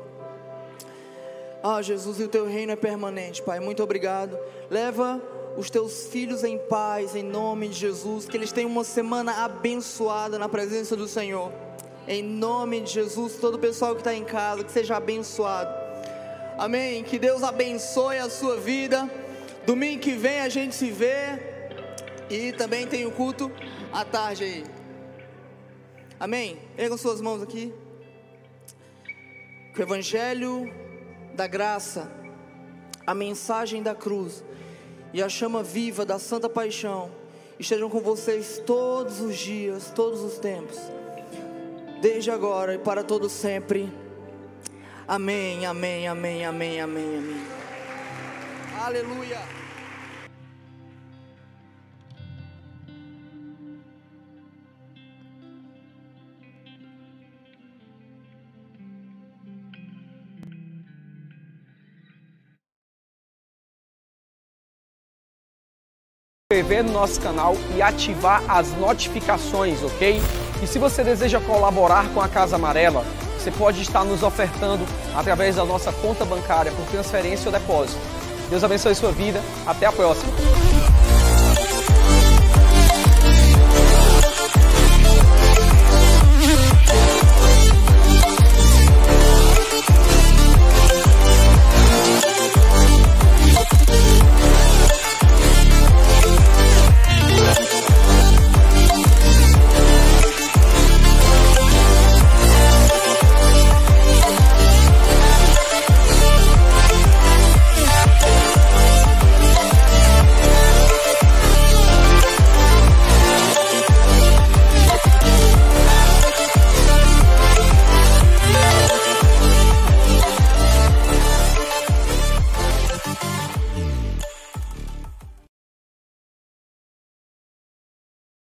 [1.70, 3.60] Ah, Jesus, e o teu reino é permanente, Pai.
[3.60, 4.40] Muito obrigado.
[4.70, 5.22] Leva
[5.58, 8.26] os teus filhos em paz, em nome de Jesus.
[8.26, 11.52] Que eles tenham uma semana abençoada na presença do Senhor.
[12.08, 15.70] Em nome de Jesus, todo o pessoal que está em casa, que seja abençoado.
[16.58, 17.04] Amém.
[17.04, 19.12] Que Deus abençoe a sua vida.
[19.66, 21.38] Domingo que vem a gente se vê.
[22.30, 23.52] E também tem o culto
[23.92, 24.64] à tarde aí.
[26.18, 26.60] Amém?
[26.78, 27.74] Ergam suas mãos aqui.
[29.74, 30.87] Que o Evangelho
[31.38, 32.12] da graça,
[33.06, 34.44] a mensagem da cruz
[35.14, 37.12] e a chama viva da Santa Paixão
[37.60, 40.80] estejam com vocês todos os dias, todos os tempos,
[42.02, 43.88] desde agora e para todo sempre.
[45.08, 47.46] Amém, amém, amém, amém, amém, amém.
[48.82, 49.67] Aleluia.
[66.50, 70.22] Inscrever no nosso canal e ativar as notificações, ok?
[70.64, 73.04] E se você deseja colaborar com a Casa Amarela,
[73.38, 78.00] você pode estar nos ofertando através da nossa conta bancária por transferência ou depósito.
[78.50, 79.42] Deus abençoe sua vida.
[79.66, 80.32] Até a próxima.